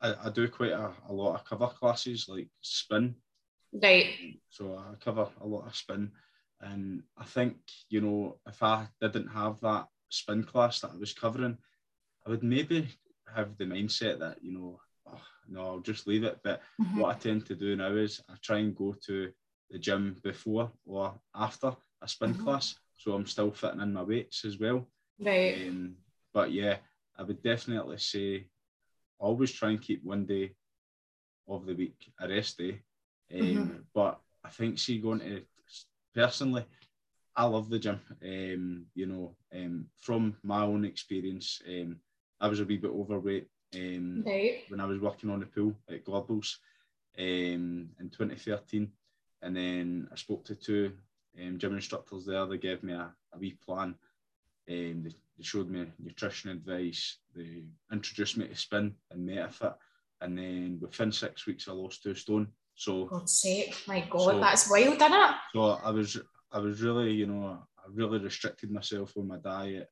I, 0.02 0.15
I 0.26 0.30
do 0.30 0.47
quite 0.47 0.71
a, 0.71 0.91
a 1.10 1.13
lot 1.13 1.36
of 1.36 1.45
cover 1.45 1.67
classes 1.67 2.26
like 2.28 2.47
spin. 2.62 3.15
Right. 3.74 4.39
So 4.50 4.76
I 4.78 4.95
cover 5.04 5.28
a 5.39 5.47
lot 5.47 5.67
of 5.67 5.76
spin, 5.76 6.12
and 6.60 7.04
I 7.17 7.24
think 7.26 7.56
you 7.89 8.02
know 8.02 8.38
if 8.47 8.62
I 8.62 8.88
didn't 9.00 9.28
have 9.28 9.60
that 9.62 9.88
spin 10.10 10.43
class 10.43 10.82
that 10.82 10.91
I 10.91 10.97
was 10.97 11.13
covering, 11.13 11.58
I 12.26 12.30
would 12.32 12.43
maybe 12.43 12.88
have 13.34 13.58
the 13.58 13.65
mindset 13.65 14.19
that 14.19 14.43
you 14.43 14.52
know, 14.52 14.80
oh, 15.08 15.21
no, 15.47 15.62
I'll 15.62 15.80
just 15.80 16.08
leave 16.08 16.24
it. 16.24 16.39
But 16.43 16.62
Mhm. 16.82 16.97
what 16.97 17.15
I 17.15 17.19
tend 17.19 17.45
to 17.45 17.56
do 17.56 17.76
now 17.76 17.93
is 17.93 18.21
I 18.30 18.34
try 18.41 18.58
and 18.58 18.76
go 18.76 18.95
to 19.06 19.32
the 19.69 19.80
gym 19.80 20.17
before 20.21 20.69
or 20.86 21.13
after 21.34 21.74
a 22.02 22.08
spin 22.08 22.34
Mhm. 22.34 22.43
class, 22.43 22.76
so 22.97 23.13
I'm 23.13 23.26
still 23.28 23.52
fitting 23.52 23.80
in 23.82 23.93
my 23.93 24.04
weights 24.04 24.43
as 24.43 24.60
well. 24.60 24.86
Right. 25.22 25.56
Um, 25.68 25.98
but 26.34 26.52
yeah, 26.52 26.78
I 27.18 27.24
would 27.24 27.42
definitely 27.44 27.98
say 27.98 28.48
always 29.20 29.52
try 29.52 29.70
and 29.72 29.82
keep 29.82 30.04
one 30.04 30.26
day 30.26 30.56
of 31.48 31.66
the 31.66 31.74
week 31.76 32.12
a 32.20 32.28
rest 32.28 32.58
day. 32.58 32.82
Um, 33.34 33.72
Mhm. 33.72 33.86
But 33.94 34.22
I 34.44 34.50
think 34.50 34.78
she 34.80 35.00
going 35.00 35.20
to 35.20 35.44
personally, 36.14 36.66
I 37.36 37.46
love 37.46 37.70
the 37.70 37.80
gym. 37.80 38.00
Um, 38.24 38.88
you 38.96 39.08
know, 39.08 39.36
um, 39.54 39.88
from 40.02 40.38
my 40.44 40.64
own 40.64 40.86
experience, 40.86 41.62
um, 41.68 42.00
I 42.40 42.48
was 42.48 42.60
a 42.60 42.66
wee 42.66 42.78
bit 42.78 42.92
overweight. 42.92 43.48
Um, 43.76 44.24
Right. 44.26 44.64
when 44.70 44.80
I 44.82 44.86
was 44.86 45.00
working 45.00 45.30
on 45.30 45.40
the 45.40 45.46
pool 45.46 45.76
at 45.90 46.06
Globals 46.06 46.58
um, 47.18 47.90
in 48.00 48.10
2013. 48.12 48.92
And 49.42 49.56
then 49.56 50.08
I 50.12 50.16
spoke 50.16 50.46
to 50.46 50.56
two 50.56 50.92
um, 51.40 51.58
gym 51.58 51.76
instructors 51.76 52.26
there. 52.26 52.46
They 52.46 52.58
gave 52.58 52.84
me 52.84 52.94
a, 52.94 53.14
a 53.34 53.38
wee 53.40 53.58
plan. 53.66 53.96
Um, 54.69 55.04
they, 55.04 55.10
they 55.38 55.43
showed 55.43 55.69
me 55.69 55.86
nutrition 56.00 56.52
advice. 56.52 57.17
They 57.36 57.63
introduced 57.91 58.38
me 58.38 58.47
to 58.47 58.56
spin 58.56 58.93
and 59.10 59.28
MetaFit. 59.28 59.74
And 60.21 60.38
then 60.38 60.78
within 60.82 61.12
six 61.12 61.47
weeks, 61.47 61.67
I 61.67 61.71
lost 61.71 62.04
two 62.04 62.13
stone. 62.15 62.47
So, 62.76 63.06
God's 63.06 63.34
sake, 63.39 63.76
my 63.88 64.02
God, 64.10 64.19
So- 64.36 64.39
that's 64.39 64.69
wild, 64.69 64.95
isn't 64.95 65.13
it? 65.13 65.36
so 65.54 65.62
I 65.84 65.89
was, 65.91 66.17
I 66.52 66.60
was 66.60 66.82
really, 66.82 67.12
you 67.12 67.28
know, 67.28 67.60
I 67.78 67.84
really 67.91 68.19
restricted 68.19 68.71
myself 68.71 69.13
on 69.17 69.28
my 69.28 69.38
diet. 69.38 69.89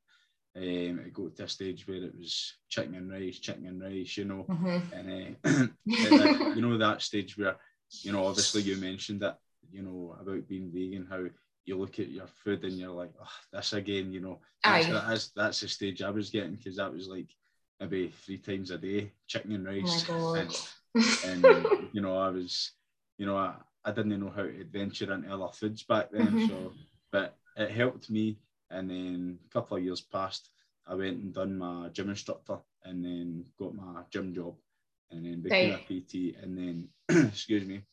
Um, 0.56 1.00
it 1.06 1.14
got 1.14 1.36
to 1.36 1.44
a 1.44 1.48
stage 1.48 1.88
where 1.88 2.04
it 2.04 2.18
was 2.18 2.56
chicken 2.70 2.96
and 2.96 3.12
rice, 3.12 3.40
chicken 3.40 3.68
and 3.68 3.82
rice, 3.82 4.18
you 4.18 4.26
know. 4.26 4.46
Mhm. 4.50 4.92
And 4.94 5.38
uh, 5.44 5.68
and 5.86 6.56
you 6.56 6.62
know 6.62 6.78
that 6.78 7.02
stage 7.02 7.38
where 7.38 7.58
you 8.02 8.12
know 8.12 8.26
obviously 8.26 8.64
you 8.64 8.78
mentioned 8.78 9.22
that, 9.22 9.38
you 9.72 9.84
know 9.84 10.16
about 10.20 10.48
being 10.48 10.72
vegan 10.72 11.06
how 11.10 11.24
you 11.70 11.78
look 11.78 12.00
at 12.00 12.10
your 12.12 12.28
food 12.28 12.66
and 12.66 12.80
you're 12.80 12.92
like 12.92 13.14
oh, 13.22 13.38
this 13.54 13.74
again 13.74 14.12
you 14.14 14.22
know 14.22 14.40
that's, 14.66 14.88
that's, 14.88 15.30
that's 15.30 15.62
the 15.62 15.70
stage 15.70 16.02
I 16.04 16.12
was 16.12 16.30
getting 16.32 16.56
because 16.56 16.78
that 16.78 16.94
was 16.94 17.08
like 17.08 17.30
maybe 17.80 18.10
three 18.10 18.40
times 18.40 18.72
a 18.72 18.78
day 18.78 19.14
chicken 19.28 19.54
and 19.54 19.66
Oh 19.68 19.68
rice 19.68 20.04
God. 20.08 20.36
and, 20.36 20.56
and 21.24 21.70
you 21.92 22.02
know 22.02 22.18
I 22.18 22.30
was 22.30 22.72
you 23.18 23.26
know 23.28 23.38
I, 23.38 23.56
I 23.86 23.92
didn't 23.92 24.20
know 24.20 24.30
how 24.36 24.44
to 24.44 24.62
adventure 24.62 25.14
into 25.14 25.34
other 25.34 25.52
foods 25.54 25.84
back 25.84 26.12
then 26.12 26.40
Mhm. 26.40 26.48
so 26.48 26.74
but 27.12 27.38
it 27.58 27.72
helped 27.72 28.10
me 28.10 28.40
and 28.72 28.90
then 28.90 29.40
a 29.46 29.50
couple 29.54 29.78
of 29.78 29.84
years 29.84 30.02
passed 30.02 30.50
I 30.88 30.96
went 30.96 31.18
and 31.18 31.34
done 31.34 31.58
my 31.58 31.90
gym 31.90 32.10
instructor 32.10 32.60
and 32.84 33.04
then 33.06 33.46
got 33.60 33.76
my 33.76 34.04
gym 34.12 34.34
job 34.34 34.56
and 35.12 35.26
then 35.26 35.42
became 35.42 35.72
Right. 35.72 35.80
a 35.80 35.80
PT 35.80 36.36
and 36.42 36.58
then 36.58 36.90
excuse 37.28 37.66
me 37.66 37.84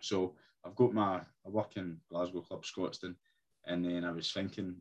so 0.00 0.34
I've 0.66 0.74
got 0.76 0.92
my 0.92 1.16
I 1.46 1.48
work 1.48 1.76
in 1.76 2.00
Glasgow 2.10 2.40
Club 2.40 2.64
Scotstoun 2.64 3.14
and 3.66 3.84
then 3.84 4.04
I 4.04 4.10
was 4.10 4.32
thinking 4.32 4.74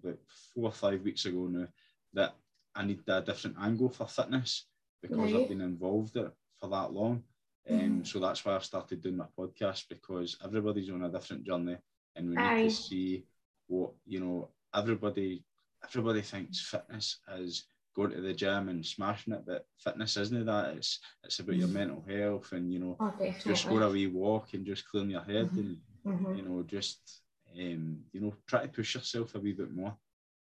about 0.00 0.18
four 0.54 0.64
or 0.68 0.72
five 0.72 1.02
weeks 1.02 1.24
ago 1.26 1.48
now 1.48 1.66
that 2.14 2.34
I 2.74 2.84
need 2.84 3.02
a 3.08 3.20
different 3.20 3.56
angle 3.60 3.88
for 3.90 4.06
fitness 4.06 4.66
because 5.02 5.32
Right. 5.32 5.42
I've 5.42 5.48
been 5.48 5.60
involved 5.60 6.16
it 6.16 6.32
for 6.60 6.68
that 6.68 6.92
long 6.92 7.22
um, 7.70 7.76
Mhm. 8.02 8.06
so 8.06 8.18
that's 8.20 8.44
why 8.44 8.54
I've 8.54 8.64
started 8.64 9.02
doing 9.02 9.16
my 9.16 9.26
podcast 9.38 9.88
because 9.88 10.36
everybody's 10.44 10.90
on 10.90 11.04
a 11.04 11.10
different 11.10 11.44
journey 11.44 11.76
and 12.16 12.28
we 12.30 12.36
need 12.36 12.46
Aye. 12.46 12.62
to 12.62 12.70
see 12.70 13.24
what 13.68 13.92
you 14.06 14.20
know 14.20 14.48
everybody 14.74 15.44
everybody 15.84 16.22
thinks 16.22 16.60
fitness 16.60 17.18
is 17.38 17.64
going 17.94 18.10
to 18.10 18.20
the 18.20 18.32
gym 18.32 18.68
and 18.68 18.84
smashing 18.84 19.32
it 19.34 19.44
but 19.46 19.66
fitness 19.78 20.16
isn't 20.16 20.46
that 20.46 20.76
it's 20.76 20.98
it's 21.24 21.38
about 21.38 21.56
your 21.56 21.68
Mhm. 21.68 21.72
mental 21.72 22.04
health 22.08 22.52
and 22.52 22.72
you 22.72 22.78
know 22.78 22.96
Oh, 23.00 23.12
just 23.44 23.68
go 23.68 23.78
definitely. 23.78 23.82
a 23.86 23.90
wee 23.90 24.06
walk 24.06 24.54
and 24.54 24.64
just 24.66 24.88
clearing 24.88 25.10
your 25.10 25.22
head 25.22 25.46
Mhm. 25.46 25.56
and 25.56 25.76
Mhm. 26.06 26.36
you 26.36 26.42
know 26.42 26.62
just 26.62 27.20
um, 27.58 28.04
you 28.12 28.20
know 28.20 28.34
try 28.46 28.62
to 28.62 28.68
push 28.68 28.94
yourself 28.94 29.34
a 29.34 29.40
wee 29.40 29.52
bit 29.52 29.72
more 29.72 29.96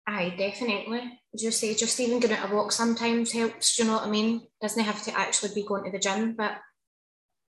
Aye, 0.04 0.34
definitely. 0.36 1.20
As 1.32 1.44
you 1.44 1.52
say, 1.52 1.76
just 1.76 2.00
even 2.00 2.18
going 2.18 2.34
out 2.34 2.50
a 2.50 2.52
walk 2.52 2.72
sometimes 2.72 3.30
helps, 3.30 3.76
do 3.76 3.84
you 3.84 3.88
know 3.88 3.98
what 3.98 4.08
I 4.08 4.10
mean? 4.10 4.48
Doesn't 4.60 4.82
have 4.82 5.00
to 5.04 5.16
actually 5.16 5.54
be 5.54 5.62
going 5.64 5.84
to 5.84 5.92
the 5.92 6.00
gym, 6.00 6.34
but 6.34 6.58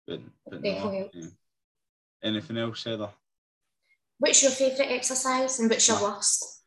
but, 0.08 0.22
but 0.50 0.62
Definitely 0.64 0.90
no, 0.90 1.00
helps. 1.00 1.16
yeah. 1.18 1.28
anything 2.24 2.58
else 2.58 2.84
Heather 2.86 3.10
what's 4.20 4.42
your 4.42 4.52
favourite 4.52 4.92
exercise 4.92 5.60
and 5.60 5.70
what's 5.70 5.88
your 5.88 6.02
worst? 6.02 6.64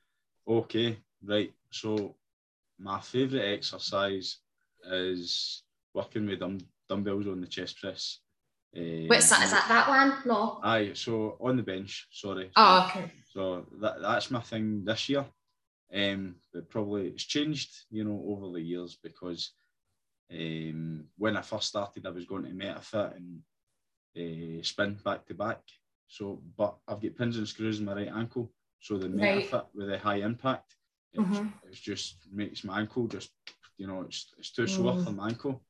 Okay, 0.46 0.98
right. 1.24 1.52
So 1.70 2.16
my 2.80 3.00
favourite 3.00 3.52
exercise 3.52 4.38
is 4.90 5.62
working 5.94 6.26
with 6.26 6.40
dumb- 6.40 6.66
dumbbells 6.88 7.26
on 7.26 7.40
the 7.40 7.46
chest 7.46 7.78
press. 7.80 8.20
Um, 8.76 9.08
What's 9.08 9.28
that? 9.30 9.44
Is 9.44 9.50
that 9.50 9.68
that 9.68 9.88
one? 9.88 10.14
No. 10.24 10.60
Aye, 10.62 10.92
so 10.94 11.36
on 11.40 11.56
the 11.56 11.62
bench, 11.62 12.08
sorry. 12.12 12.50
Oh, 12.56 12.86
okay. 12.88 13.10
So 13.32 13.66
that, 13.80 14.00
that's 14.00 14.30
my 14.30 14.40
thing 14.40 14.84
this 14.84 15.08
year. 15.08 15.26
Um, 15.92 16.36
but 16.52 16.70
probably 16.70 17.08
it's 17.08 17.24
changed, 17.24 17.70
you 17.90 18.04
know, 18.04 18.22
over 18.28 18.52
the 18.52 18.60
years 18.62 18.96
because 19.02 19.52
um, 20.32 21.04
when 21.18 21.36
I 21.36 21.42
first 21.42 21.68
started, 21.68 22.06
I 22.06 22.10
was 22.10 22.26
going 22.26 22.44
to 22.44 22.50
MetaFit 22.50 23.16
and 23.16 23.40
uh, 24.16 24.62
spin 24.62 24.98
back 25.04 25.26
to 25.26 25.34
back. 25.34 25.60
So, 26.06 26.40
but 26.56 26.76
I've 26.88 27.00
got 27.02 27.16
pins 27.16 27.36
and 27.38 27.48
screws 27.48 27.80
in 27.80 27.86
my 27.86 27.94
right 27.94 28.08
ankle. 28.14 28.52
So 28.80 28.96
the 28.98 29.08
Right. 29.08 29.44
MetaFit 29.44 29.66
with 29.74 29.90
a 29.90 29.98
high 29.98 30.16
impact 30.22 30.76
It's, 31.12 31.22
mm-hmm. 31.22 31.48
it's 31.68 31.80
just 31.80 32.16
makes 32.32 32.62
my 32.64 32.80
ankle 32.80 33.08
just 33.08 33.30
you 33.76 33.86
know 33.86 34.02
it's 34.02 34.32
it's 34.38 34.52
too 34.52 34.66
sore 34.66 34.92
mm. 34.92 35.06
on 35.06 35.16
my 35.16 35.28
ankle. 35.28 35.62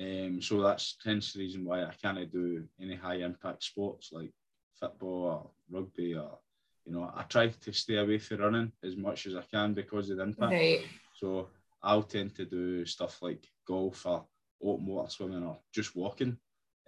Um, 0.00 0.40
so 0.42 0.60
that's 0.62 0.96
hence 1.04 1.32
the 1.32 1.40
reason 1.40 1.64
why 1.64 1.84
I 1.84 1.92
can't 2.02 2.32
do 2.32 2.64
any 2.80 2.96
high 2.96 3.16
impact 3.16 3.62
sports 3.62 4.10
like 4.12 4.32
football 4.80 5.22
or 5.24 5.50
rugby 5.70 6.14
or 6.14 6.38
you 6.84 6.92
know 6.92 7.12
I 7.14 7.22
try 7.22 7.48
to 7.48 7.72
stay 7.72 7.96
away 7.96 8.18
from 8.18 8.38
running 8.38 8.72
as 8.82 8.96
much 8.96 9.26
as 9.26 9.36
I 9.36 9.42
can 9.42 9.74
because 9.74 10.10
of 10.10 10.16
the 10.16 10.22
impact. 10.22 10.52
Right. 10.52 10.80
So 11.20 11.48
I'll 11.82 12.02
tend 12.02 12.34
to 12.36 12.44
do 12.44 12.86
stuff 12.86 13.20
like 13.22 13.46
golf 13.68 14.06
or 14.06 14.24
open 14.62 14.86
water 14.86 15.10
swimming 15.10 15.44
or 15.44 15.58
just 15.72 15.94
walking. 15.94 16.38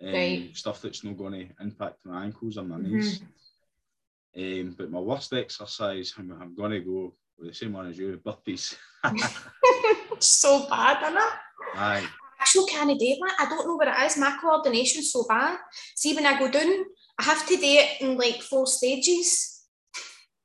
Um, 0.03 0.13
right. 0.13 0.51
Stuff 0.57 0.83
that's 0.83 1.05
not 1.05 1.17
going 1.17 1.33
to 1.33 1.65
impact 1.65 1.99
my 2.05 2.25
ankles 2.25 2.57
or 2.59 2.65
my 2.65 2.79
knees. 2.79 3.21
mm-hmm. 3.21 3.25
knees. 4.41 4.63
Um, 4.67 4.75
but 4.77 4.91
my 4.91 5.01
worst 5.01 5.33
exercise, 5.33 6.13
I'm, 6.19 6.31
I'm 6.33 6.55
going 6.55 6.73
to 6.73 6.81
go 6.81 7.15
with 7.39 7.49
the 7.49 7.55
same 7.55 7.73
one 7.73 7.89
as 7.89 7.99
you, 7.99 8.21
burpees. 8.25 8.77
so 10.19 10.69
bad, 10.69 11.03
isn't 11.03 11.17
it? 11.17 11.33
Aye. 11.75 12.07
Actually, 12.41 12.67
can 12.71 12.91
I 12.91 12.95
do 12.95 13.17
that? 13.21 13.37
I 13.41 13.49
don't 13.49 13.67
know 13.67 13.77
what 13.77 13.89
it 13.89 14.07
is. 14.07 14.17
My 14.17 14.37
coordination's 14.41 15.13
so 15.13 15.25
bad. 15.29 15.59
See, 15.95 16.15
when 16.15 16.27
I 16.27 16.39
go 16.39 16.51
down, 16.51 16.85
I 17.19 17.23
have 17.23 17.47
to 17.47 17.57
do 17.57 17.63
it 17.63 18.01
in 18.01 18.19
like 18.19 18.43
four 18.43 18.67
stages, 18.67 19.65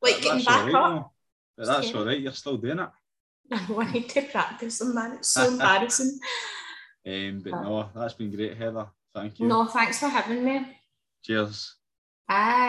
like 0.01 0.21
getting 0.21 0.43
back 0.43 0.65
right, 0.65 0.75
up. 0.75 1.11
But 1.57 1.67
that's 1.67 1.91
yeah. 1.91 1.97
all 1.97 2.05
right. 2.05 2.19
You're 2.19 2.31
still 2.31 2.57
doing 2.57 2.79
it. 2.79 2.89
I 3.51 3.67
know 3.67 3.81
I 3.81 3.91
need 3.91 4.09
to 4.09 4.21
practice 4.21 4.79
them, 4.79 4.95
man. 4.95 5.13
It's 5.13 5.29
so 5.29 5.47
embarrassing. 5.51 6.17
Um, 7.05 7.41
but 7.43 7.51
no, 7.51 7.89
that's 7.93 8.13
been 8.13 8.33
great, 8.33 8.57
Heather. 8.57 8.87
Thank 9.13 9.39
you. 9.39 9.47
No, 9.47 9.65
thanks 9.65 9.99
for 9.99 10.07
having 10.07 10.43
me. 10.43 10.65
Cheers. 11.23 11.75
Bye. 12.27 12.59